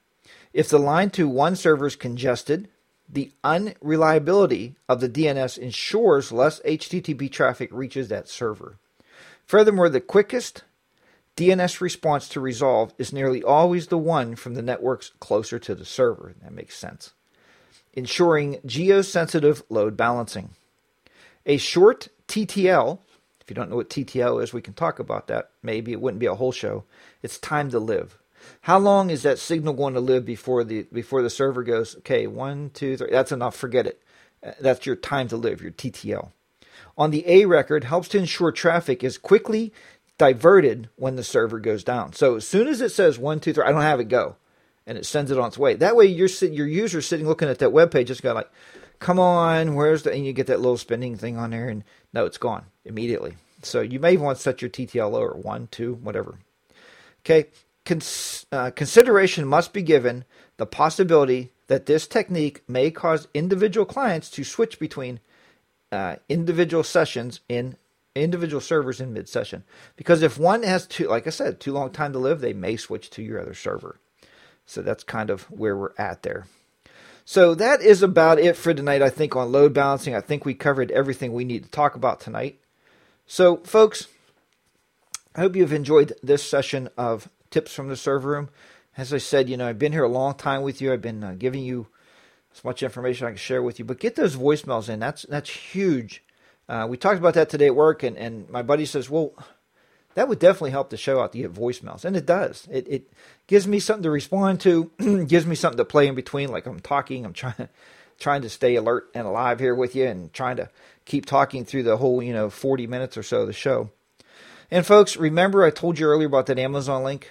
If 0.55 0.71
the 0.71 0.79
line 0.79 1.11
to 1.11 1.29
one 1.29 1.57
server 1.57 1.85
is 1.85 1.97
congested, 1.97 2.71
the 3.12 3.31
unreliability 3.44 4.75
of 4.88 5.01
the 5.01 5.09
DNS 5.09 5.59
ensures 5.59 6.33
less 6.33 6.61
HTTP 6.61 7.31
traffic 7.31 7.68
reaches 7.70 8.09
that 8.09 8.29
server. 8.29 8.79
Furthermore, 9.44 9.90
the 9.90 10.01
quickest 10.01 10.64
DNS 11.37 11.81
response 11.81 12.29
to 12.31 12.40
resolve 12.40 12.94
is 12.96 13.12
nearly 13.12 13.42
always 13.42 13.88
the 13.88 13.98
one 13.98 14.35
from 14.35 14.55
the 14.55 14.62
networks 14.62 15.12
closer 15.20 15.59
to 15.59 15.75
the 15.75 15.85
server. 15.85 16.35
That 16.42 16.53
makes 16.53 16.77
sense. 16.77 17.12
Ensuring 17.92 18.57
geosensitive 18.66 19.62
load 19.68 19.94
balancing. 19.96 20.51
A 21.44 21.59
short 21.59 22.09
TTL, 22.29 22.98
if 23.42 23.51
you 23.51 23.55
don't 23.55 23.68
know 23.68 23.77
what 23.77 23.90
TTL 23.90 24.42
is, 24.42 24.55
we 24.55 24.62
can 24.62 24.72
talk 24.72 24.98
about 24.98 25.27
that. 25.27 25.51
Maybe 25.62 25.92
it 25.92 26.01
wouldn't 26.01 26.20
be 26.20 26.27
a 26.27 26.35
whole 26.35 26.53
show. 26.53 26.85
It's 27.22 27.38
time 27.38 27.70
to 27.70 27.79
live. 27.79 28.18
How 28.62 28.79
long 28.79 29.11
is 29.11 29.23
that 29.23 29.38
signal 29.38 29.75
going 29.75 29.95
to 29.95 30.01
live 30.01 30.25
before 30.25 30.62
the 30.65 30.83
before 30.93 31.23
the 31.23 31.31
server 31.31 31.62
goes, 31.62 31.97
okay, 31.99 32.27
one, 32.27 32.71
two, 32.75 32.97
three, 32.97 33.11
that's 33.11 33.33
enough, 33.33 33.57
forget 33.57 33.87
it. 33.87 34.03
That's 34.61 34.87
your 34.87 34.97
time 34.97 35.29
to 35.29 35.37
live, 35.37 35.62
your 35.62 35.73
TTL. 35.73 36.31
On 36.97 37.11
the 37.11 37.27
A 37.27 37.47
record 37.47 37.85
helps 37.85 38.09
to 38.09 38.19
ensure 38.19 38.53
traffic 38.53 39.03
is 39.03 39.19
quickly 39.19 39.73
diverted 40.19 40.88
when 40.97 41.17
the 41.17 41.25
server 41.25 41.59
goes 41.59 41.83
down. 41.83 42.12
So 42.12 42.37
as 42.37 42.47
soon 42.47 42.69
as 42.69 42.81
it 42.81 42.91
says 42.91 43.19
one, 43.19 43.41
two, 43.41 43.53
three, 43.53 43.65
I 43.65 43.73
don't 43.73 43.83
have 43.83 44.01
it 44.01 44.09
go, 44.09 44.37
and 44.87 44.99
it 44.99 45.07
sends 45.07 45.31
it 45.31 45.38
on 45.38 45.49
its 45.49 45.59
way. 45.59 45.75
That 45.75 45.97
way, 45.97 46.07
your 46.07 46.29
your 46.29 46.67
user 46.67 47.01
sitting 47.01 47.27
looking 47.27 47.49
at 47.49 47.59
that 47.61 47.73
web 47.73 47.91
page 47.91 48.09
just 48.09 48.23
got 48.23 48.37
like, 48.37 48.51
come 48.99 49.19
on, 49.19 49.75
where's 49.75 50.03
the? 50.03 50.12
And 50.12 50.27
you 50.27 50.33
get 50.33 50.47
that 50.49 50.61
little 50.61 50.77
spinning 50.77 51.17
thing 51.17 51.37
on 51.37 51.51
there, 51.51 51.69
and 51.69 51.85
no, 52.12 52.27
it's 52.27 52.38
gone 52.38 52.67
immediately. 52.85 53.37
So 53.62 53.81
you 53.81 54.01
may 54.01 54.17
want 54.17 54.38
to 54.38 54.43
set 54.43 54.61
your 54.61 54.71
TTL 54.71 55.11
lower, 55.11 55.35
one, 55.35 55.69
two, 55.71 55.95
whatever. 55.95 56.38
Okay, 57.21 57.49
Cons- 57.85 58.47
uh, 58.53 58.71
consideration 58.71 59.47
must 59.47 59.73
be 59.73 59.83
given 59.83 60.25
the 60.57 60.66
possibility 60.66 61.53
that 61.66 61.87
this 61.87 62.07
technique 62.07 62.62
may 62.68 62.90
cause 62.90 63.29
individual 63.35 63.87
clients 63.87 64.31
to 64.31 64.45
switch 64.45 64.79
between 64.79 65.21
uh, 65.90 66.16
individual 66.29 66.83
sessions 66.83 67.40
in 67.49 67.77
individual 68.14 68.61
servers 68.61 69.01
in 69.01 69.12
mid 69.12 69.29
session. 69.29 69.64
Because 69.97 70.23
if 70.23 70.38
one 70.38 70.62
has 70.62 70.87
too, 70.87 71.09
like 71.09 71.27
I 71.27 71.31
said, 71.31 71.61
too 71.61 71.73
long 71.73 71.90
time 71.90 72.13
to 72.13 72.19
live, 72.19 72.40
they 72.40 72.52
may 72.52 72.77
switch 72.77 73.11
to 73.11 73.23
your 73.23 73.40
other 73.40 73.54
server. 73.54 73.98
So 74.67 74.83
that's 74.83 75.04
kind 75.04 75.31
of 75.31 75.42
where 75.50 75.77
we're 75.77 75.94
at 75.98 76.23
there. 76.23 76.46
So 77.25 77.54
that 77.54 77.81
is 77.81 78.02
about 78.02 78.38
it 78.38 78.56
for 78.56 78.75
tonight, 78.75 79.02
I 79.02 79.11
think, 79.11 79.37
on 79.37 79.52
load 79.52 79.73
balancing. 79.73 80.15
I 80.15 80.21
think 80.21 80.44
we 80.44 80.54
covered 80.54 80.90
everything 80.90 81.33
we 81.33 81.44
need 81.44 81.65
to 81.65 81.71
talk 81.71 81.94
about 81.94 82.21
tonight. 82.21 82.59
So, 83.27 83.59
folks, 83.59 84.09
I 85.35 85.40
hope 85.40 85.56
you've 85.56 85.73
enjoyed 85.73 86.13
this 86.23 86.42
session 86.42 86.88
of 86.98 87.29
Tips 87.53 87.73
from 87.73 87.88
the 87.88 87.96
Server 87.96 88.31
Room. 88.31 88.48
As 88.96 89.13
I 89.13 89.19
said, 89.19 89.48
you 89.48 89.57
know, 89.57 89.69
I've 89.69 89.79
been 89.79 89.92
here 89.92 90.05
a 90.05 90.09
long 90.09 90.35
time 90.35 90.63
with 90.63 90.81
you. 90.81 90.92
I've 90.92 91.00
been 91.00 91.23
uh, 91.23 91.35
giving 91.38 91.63
you 91.63 91.87
as 92.55 92.65
much 92.65 92.83
information 92.83 93.27
I 93.27 93.31
can 93.31 93.37
share 93.37 93.63
with 93.63 93.79
you, 93.79 93.85
but 93.85 94.00
get 94.00 94.17
those 94.17 94.37
voicemails 94.37 94.88
in. 94.88 94.98
That's 94.98 95.23
that's 95.23 95.50
huge. 95.50 96.23
Uh, 96.69 96.87
we 96.88 96.96
talked 96.96 97.19
about 97.19 97.35
that 97.35 97.48
today 97.48 97.67
at 97.67 97.77
work, 97.77 98.03
and, 98.03 98.17
and 98.17 98.48
my 98.48 98.63
buddy 98.63 98.87
says, 98.87 99.11
well, 99.11 99.35
that 100.15 100.29
would 100.29 100.38
definitely 100.38 100.71
help 100.71 100.90
the 100.90 100.96
show 100.96 101.21
out 101.21 101.33
to 101.33 101.38
get 101.38 101.53
voicemails. 101.53 102.05
And 102.05 102.17
it 102.17 102.27
does. 102.27 102.69
It, 102.71 102.87
it 102.88 103.13
gives 103.46 103.67
me 103.67 103.81
something 103.81 104.05
to 104.05 104.11
respond 104.11 104.61
to, 104.63 104.90
gives 105.27 105.46
me 105.46 105.55
something 105.55 105.79
to 105.79 105.85
play 105.85 106.07
in 106.07 106.15
between. 106.15 106.50
Like 106.50 106.67
I'm 106.67 106.81
talking, 106.81 107.25
I'm 107.25 107.33
trying, 107.33 107.69
trying 108.19 108.42
to 108.42 108.48
stay 108.48 108.77
alert 108.77 109.11
and 109.15 109.27
alive 109.27 109.59
here 109.59 109.75
with 109.75 109.96
you 109.96 110.07
and 110.07 110.33
trying 110.33 110.57
to 110.57 110.71
keep 111.05 111.27
talking 111.27 111.65
through 111.65 111.83
the 111.83 111.96
whole, 111.96 112.23
you 112.23 112.33
know, 112.33 112.50
40 112.50 112.87
minutes 112.87 113.17
or 113.17 113.23
so 113.23 113.42
of 113.42 113.46
the 113.46 113.53
show. 113.53 113.90
And 114.71 114.87
folks, 114.87 115.17
remember 115.17 115.65
I 115.65 115.71
told 115.71 115.98
you 115.98 116.07
earlier 116.07 116.29
about 116.29 116.46
that 116.46 116.59
Amazon 116.59 117.05
link? 117.05 117.31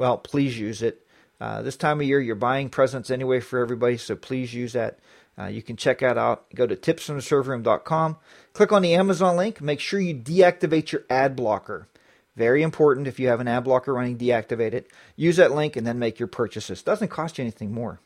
Well, 0.00 0.16
please 0.16 0.58
use 0.58 0.80
it. 0.80 1.06
Uh, 1.38 1.60
this 1.60 1.76
time 1.76 2.00
of 2.00 2.06
year, 2.06 2.18
you're 2.18 2.34
buying 2.34 2.70
presents 2.70 3.10
anyway 3.10 3.40
for 3.40 3.58
everybody, 3.58 3.98
so 3.98 4.16
please 4.16 4.54
use 4.54 4.72
that. 4.72 4.98
Uh, 5.38 5.48
you 5.48 5.60
can 5.62 5.76
check 5.76 5.98
that 5.98 6.16
out. 6.16 6.46
Go 6.54 6.66
to 6.66 6.74
tipsfromtheserverroom.com, 6.74 8.16
click 8.54 8.72
on 8.72 8.80
the 8.80 8.94
Amazon 8.94 9.36
link, 9.36 9.60
make 9.60 9.78
sure 9.78 10.00
you 10.00 10.14
deactivate 10.14 10.90
your 10.90 11.02
ad 11.10 11.36
blocker. 11.36 11.86
Very 12.34 12.62
important. 12.62 13.08
If 13.08 13.20
you 13.20 13.28
have 13.28 13.40
an 13.40 13.48
ad 13.48 13.64
blocker 13.64 13.92
running, 13.92 14.16
deactivate 14.16 14.72
it. 14.72 14.90
Use 15.16 15.36
that 15.36 15.52
link 15.52 15.76
and 15.76 15.86
then 15.86 15.98
make 15.98 16.18
your 16.18 16.28
purchases. 16.28 16.82
Doesn't 16.82 17.08
cost 17.08 17.36
you 17.36 17.42
anything 17.42 17.70
more. 17.70 18.00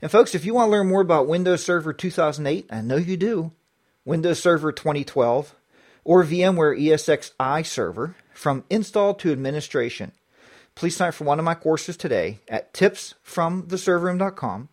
And 0.00 0.12
folks, 0.12 0.32
if 0.32 0.44
you 0.44 0.54
want 0.54 0.68
to 0.68 0.70
learn 0.70 0.86
more 0.86 1.00
about 1.00 1.26
Windows 1.26 1.64
Server 1.64 1.92
2008, 1.92 2.68
I 2.70 2.82
know 2.82 2.98
you 2.98 3.16
do, 3.16 3.50
Windows 4.04 4.38
Server 4.38 4.70
2012, 4.70 5.56
or 6.04 6.22
VMware 6.22 6.80
ESXi 6.80 7.66
Server, 7.66 8.14
from 8.32 8.62
install 8.70 9.14
to 9.14 9.32
administration, 9.32 10.12
please 10.76 10.94
sign 10.94 11.08
up 11.08 11.14
for 11.14 11.24
one 11.24 11.40
of 11.40 11.44
my 11.44 11.56
courses 11.56 11.96
today 11.96 12.38
at 12.46 12.72
tipsfromtheserverroom.com. 12.72 14.68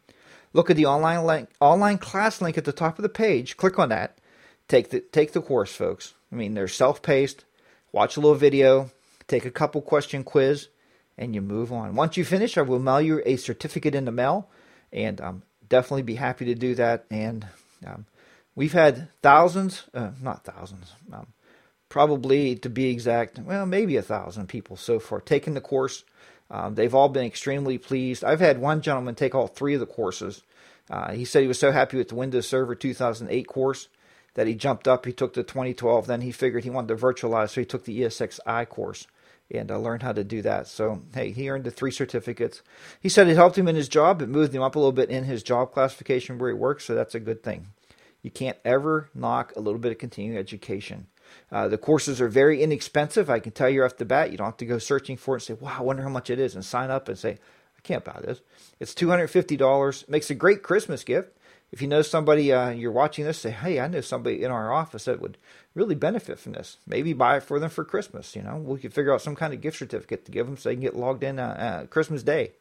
Look 0.53 0.69
at 0.69 0.77
the 0.77 0.85
online 0.85 1.23
link, 1.25 1.49
online 1.59 1.97
class 1.97 2.39
link 2.39 2.59
at 2.59 2.65
the 2.65 2.71
top 2.71 2.99
of 2.99 3.03
the 3.03 3.09
page. 3.09 3.57
Click 3.57 3.79
on 3.79 3.89
that. 3.89 4.19
Take 4.67 4.91
the 4.91 4.99
take 4.99 5.33
the 5.33 5.41
course, 5.41 5.73
folks. 5.73 6.13
I 6.31 6.35
mean, 6.35 6.53
they're 6.53 6.67
self-paced 6.67 7.43
watch 7.93 8.17
a 8.17 8.19
little 8.19 8.35
video, 8.35 8.91
take 9.27 9.45
a 9.45 9.51
couple 9.51 9.81
question 9.81 10.25
quiz, 10.25 10.67
and 11.17 11.33
you 11.33 11.41
move 11.41 11.71
on. 11.71 11.95
Once 11.95 12.17
you 12.17 12.25
finish, 12.25 12.57
I 12.57 12.63
will 12.63 12.79
mail 12.79 12.99
you 12.99 13.21
a 13.25 13.37
certificate 13.37 13.95
in 13.95 14.03
the 14.03 14.11
mail, 14.11 14.49
and 14.91 15.21
um, 15.21 15.43
definitely 15.69 16.01
be 16.01 16.15
happy 16.15 16.45
to 16.45 16.55
do 16.55 16.75
that. 16.75 17.05
And 17.09 17.47
um, 17.85 18.05
we've 18.55 18.73
had 18.73 19.07
thousands, 19.21 19.83
uh, 19.93 20.11
not 20.21 20.43
thousands, 20.43 20.91
um, 21.13 21.27
probably 21.93 22.55
to 22.55 22.71
be 22.71 22.89
exact, 22.89 23.37
well, 23.37 23.67
maybe 23.67 23.97
a 23.97 24.01
thousand 24.01 24.47
people 24.47 24.75
so 24.75 24.97
far 24.99 25.21
taking 25.21 25.53
the 25.53 25.61
course. 25.61 26.03
Um, 26.49 26.73
they've 26.73 26.95
all 26.95 27.07
been 27.07 27.23
extremely 27.23 27.77
pleased. 27.77 28.23
I've 28.23 28.39
had 28.39 28.57
one 28.57 28.81
gentleman 28.81 29.13
take 29.13 29.35
all 29.35 29.45
three 29.45 29.75
of 29.75 29.79
the 29.79 29.85
courses. 29.85 30.41
Uh, 30.89 31.11
he 31.11 31.23
said 31.23 31.43
he 31.43 31.47
was 31.47 31.59
so 31.59 31.71
happy 31.71 31.97
with 31.97 32.07
the 32.07 32.15
Windows 32.15 32.47
Server 32.47 32.73
2008 32.73 33.47
course 33.47 33.89
that 34.33 34.47
he 34.47 34.55
jumped 34.55 34.87
up. 34.87 35.05
He 35.05 35.13
took 35.13 35.35
the 35.35 35.43
2012. 35.43 36.07
Then 36.07 36.21
he 36.21 36.31
figured 36.31 36.63
he 36.63 36.71
wanted 36.71 36.87
to 36.87 36.95
virtualize, 36.95 37.51
so 37.51 37.61
he 37.61 37.65
took 37.65 37.85
the 37.85 38.01
ESXi 38.01 38.67
course 38.69 39.05
and 39.51 39.69
uh, 39.69 39.77
learned 39.77 40.01
how 40.01 40.13
to 40.13 40.23
do 40.23 40.41
that. 40.41 40.65
So, 40.65 41.03
hey, 41.13 41.29
he 41.29 41.47
earned 41.47 41.65
the 41.65 41.69
three 41.69 41.91
certificates. 41.91 42.63
He 43.01 43.09
said 43.09 43.27
it 43.27 43.35
helped 43.35 43.59
him 43.59 43.67
in 43.67 43.75
his 43.75 43.87
job. 43.87 44.19
It 44.23 44.29
moved 44.29 44.55
him 44.55 44.63
up 44.63 44.75
a 44.75 44.79
little 44.79 44.93
bit 44.93 45.11
in 45.11 45.25
his 45.25 45.43
job 45.43 45.71
classification 45.71 46.39
where 46.39 46.49
he 46.49 46.55
works, 46.55 46.85
so 46.85 46.95
that's 46.95 47.13
a 47.13 47.19
good 47.19 47.43
thing. 47.43 47.67
You 48.23 48.31
can't 48.31 48.57
ever 48.65 49.11
knock 49.13 49.53
a 49.55 49.59
little 49.59 49.79
bit 49.79 49.91
of 49.91 49.99
continuing 49.99 50.39
education. 50.39 51.05
Uh, 51.51 51.67
the 51.67 51.77
courses 51.77 52.19
are 52.19 52.27
very 52.27 52.61
inexpensive. 52.61 53.29
I 53.29 53.39
can 53.39 53.51
tell 53.51 53.69
you 53.69 53.83
off 53.83 53.97
the 53.97 54.05
bat. 54.05 54.31
You 54.31 54.37
don't 54.37 54.47
have 54.47 54.57
to 54.57 54.65
go 54.65 54.79
searching 54.79 55.17
for 55.17 55.35
it 55.35 55.47
and 55.47 55.57
say, 55.57 55.63
wow, 55.63 55.75
I 55.77 55.81
wonder 55.81 56.03
how 56.03 56.09
much 56.09 56.29
it 56.29 56.39
is, 56.39 56.55
and 56.55 56.65
sign 56.65 56.89
up 56.89 57.07
and 57.07 57.17
say, 57.17 57.37
I 57.77 57.81
can't 57.83 58.03
buy 58.03 58.19
this. 58.21 58.41
It's 58.79 58.93
$250. 58.93 60.09
Makes 60.09 60.29
a 60.29 60.35
great 60.35 60.63
Christmas 60.63 61.03
gift. 61.03 61.37
If 61.71 61.81
you 61.81 61.87
know 61.87 62.03
somebody, 62.03 62.53
uh, 62.53 62.69
you're 62.69 62.91
watching 62.91 63.25
this, 63.25 63.39
say, 63.39 63.49
hey, 63.49 63.79
I 63.79 63.87
know 63.87 64.01
somebody 64.01 64.43
in 64.43 64.51
our 64.51 64.71
office 64.71 65.05
that 65.05 65.19
would 65.19 65.39
really 65.73 65.95
benefit 65.95 66.37
from 66.37 66.51
this. 66.51 66.77
Maybe 66.85 67.13
buy 67.13 67.37
it 67.37 67.43
for 67.43 67.59
them 67.59 67.71
for 67.71 67.83
Christmas. 67.83 68.35
You 68.35 68.43
know, 68.43 68.57
we 68.57 68.79
could 68.79 68.93
figure 68.93 69.11
out 69.11 69.23
some 69.23 69.35
kind 69.35 69.53
of 69.53 69.61
gift 69.61 69.79
certificate 69.79 70.25
to 70.25 70.31
give 70.31 70.45
them 70.45 70.55
so 70.55 70.69
they 70.69 70.75
can 70.75 70.83
get 70.83 70.95
logged 70.95 71.23
in 71.23 71.39
uh, 71.39 71.81
uh, 71.83 71.85
Christmas 71.87 72.21
Day. 72.21 72.51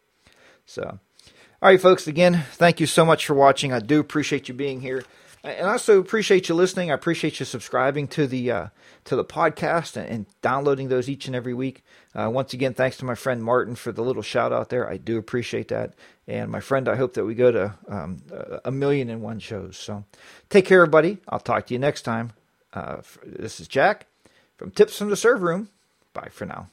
So, 0.65 0.83
all 0.83 1.69
right, 1.69 1.81
folks, 1.81 2.07
again, 2.07 2.45
thank 2.53 2.81
you 2.81 2.87
so 2.87 3.05
much 3.05 3.27
for 3.27 3.35
watching. 3.35 3.73
I 3.73 3.81
do 3.81 4.01
appreciate 4.01 4.49
you 4.49 4.55
being 4.55 4.81
here 4.81 5.05
and 5.45 5.67
I 5.67 5.73
also 5.73 5.99
appreciate 5.99 6.49
you 6.49 6.55
listening. 6.55 6.91
I 6.91 6.95
appreciate 6.95 7.41
you 7.41 7.47
subscribing 7.47 8.09
to 8.09 8.27
the 8.27 8.51
uh, 8.51 8.67
to 9.05 9.17
the 9.17 9.25
podcast 9.25 9.97
and, 9.97 10.09
and, 10.09 10.27
downloading 10.41 10.89
those 10.89 11.09
each 11.09 11.27
and 11.27 11.35
every 11.35 11.55
week. 11.55 11.83
Uh, 12.15 12.31
once 12.33 12.53
again, 12.53 12.75
thanks 12.75 12.97
to 12.99 13.05
my 13.05 13.15
friend 13.15 13.43
Martin 13.43 13.75
for 13.75 13.91
the 13.91 14.03
little 14.03 14.23
shout 14.23 14.53
out 14.53 14.69
there. 14.69 14.89
I 14.89 14.97
do 14.97 15.19
appreciate 15.19 15.69
that. 15.69 15.95
And 16.29 16.51
my 16.51 16.61
friend, 16.61 16.89
I 16.89 16.95
hope 16.95 17.15
that 17.15 17.25
we 17.25 17.35
go 17.35 17.51
to 17.51 17.75
um, 17.89 18.23
a 18.65 18.71
million 18.71 19.11
and 19.11 19.23
one 19.23 19.41
shows. 19.41 19.77
So 19.77 20.05
take 20.49 20.67
care, 20.67 20.83
everybody. 20.83 21.19
I'll 21.29 21.41
talk 21.41 21.67
to 21.67 21.75
you 21.75 21.81
next 21.81 22.03
time. 22.03 22.33
Uh, 22.73 22.99
this 23.25 23.59
is 23.59 23.67
Jack 23.67 24.07
from 24.57 24.71
Tips 24.71 24.97
from 24.97 25.11
the 25.11 25.17
Server 25.17 25.47
Room. 25.47 25.69
Bye 26.15 26.29
for 26.31 26.47
now. 26.47 26.69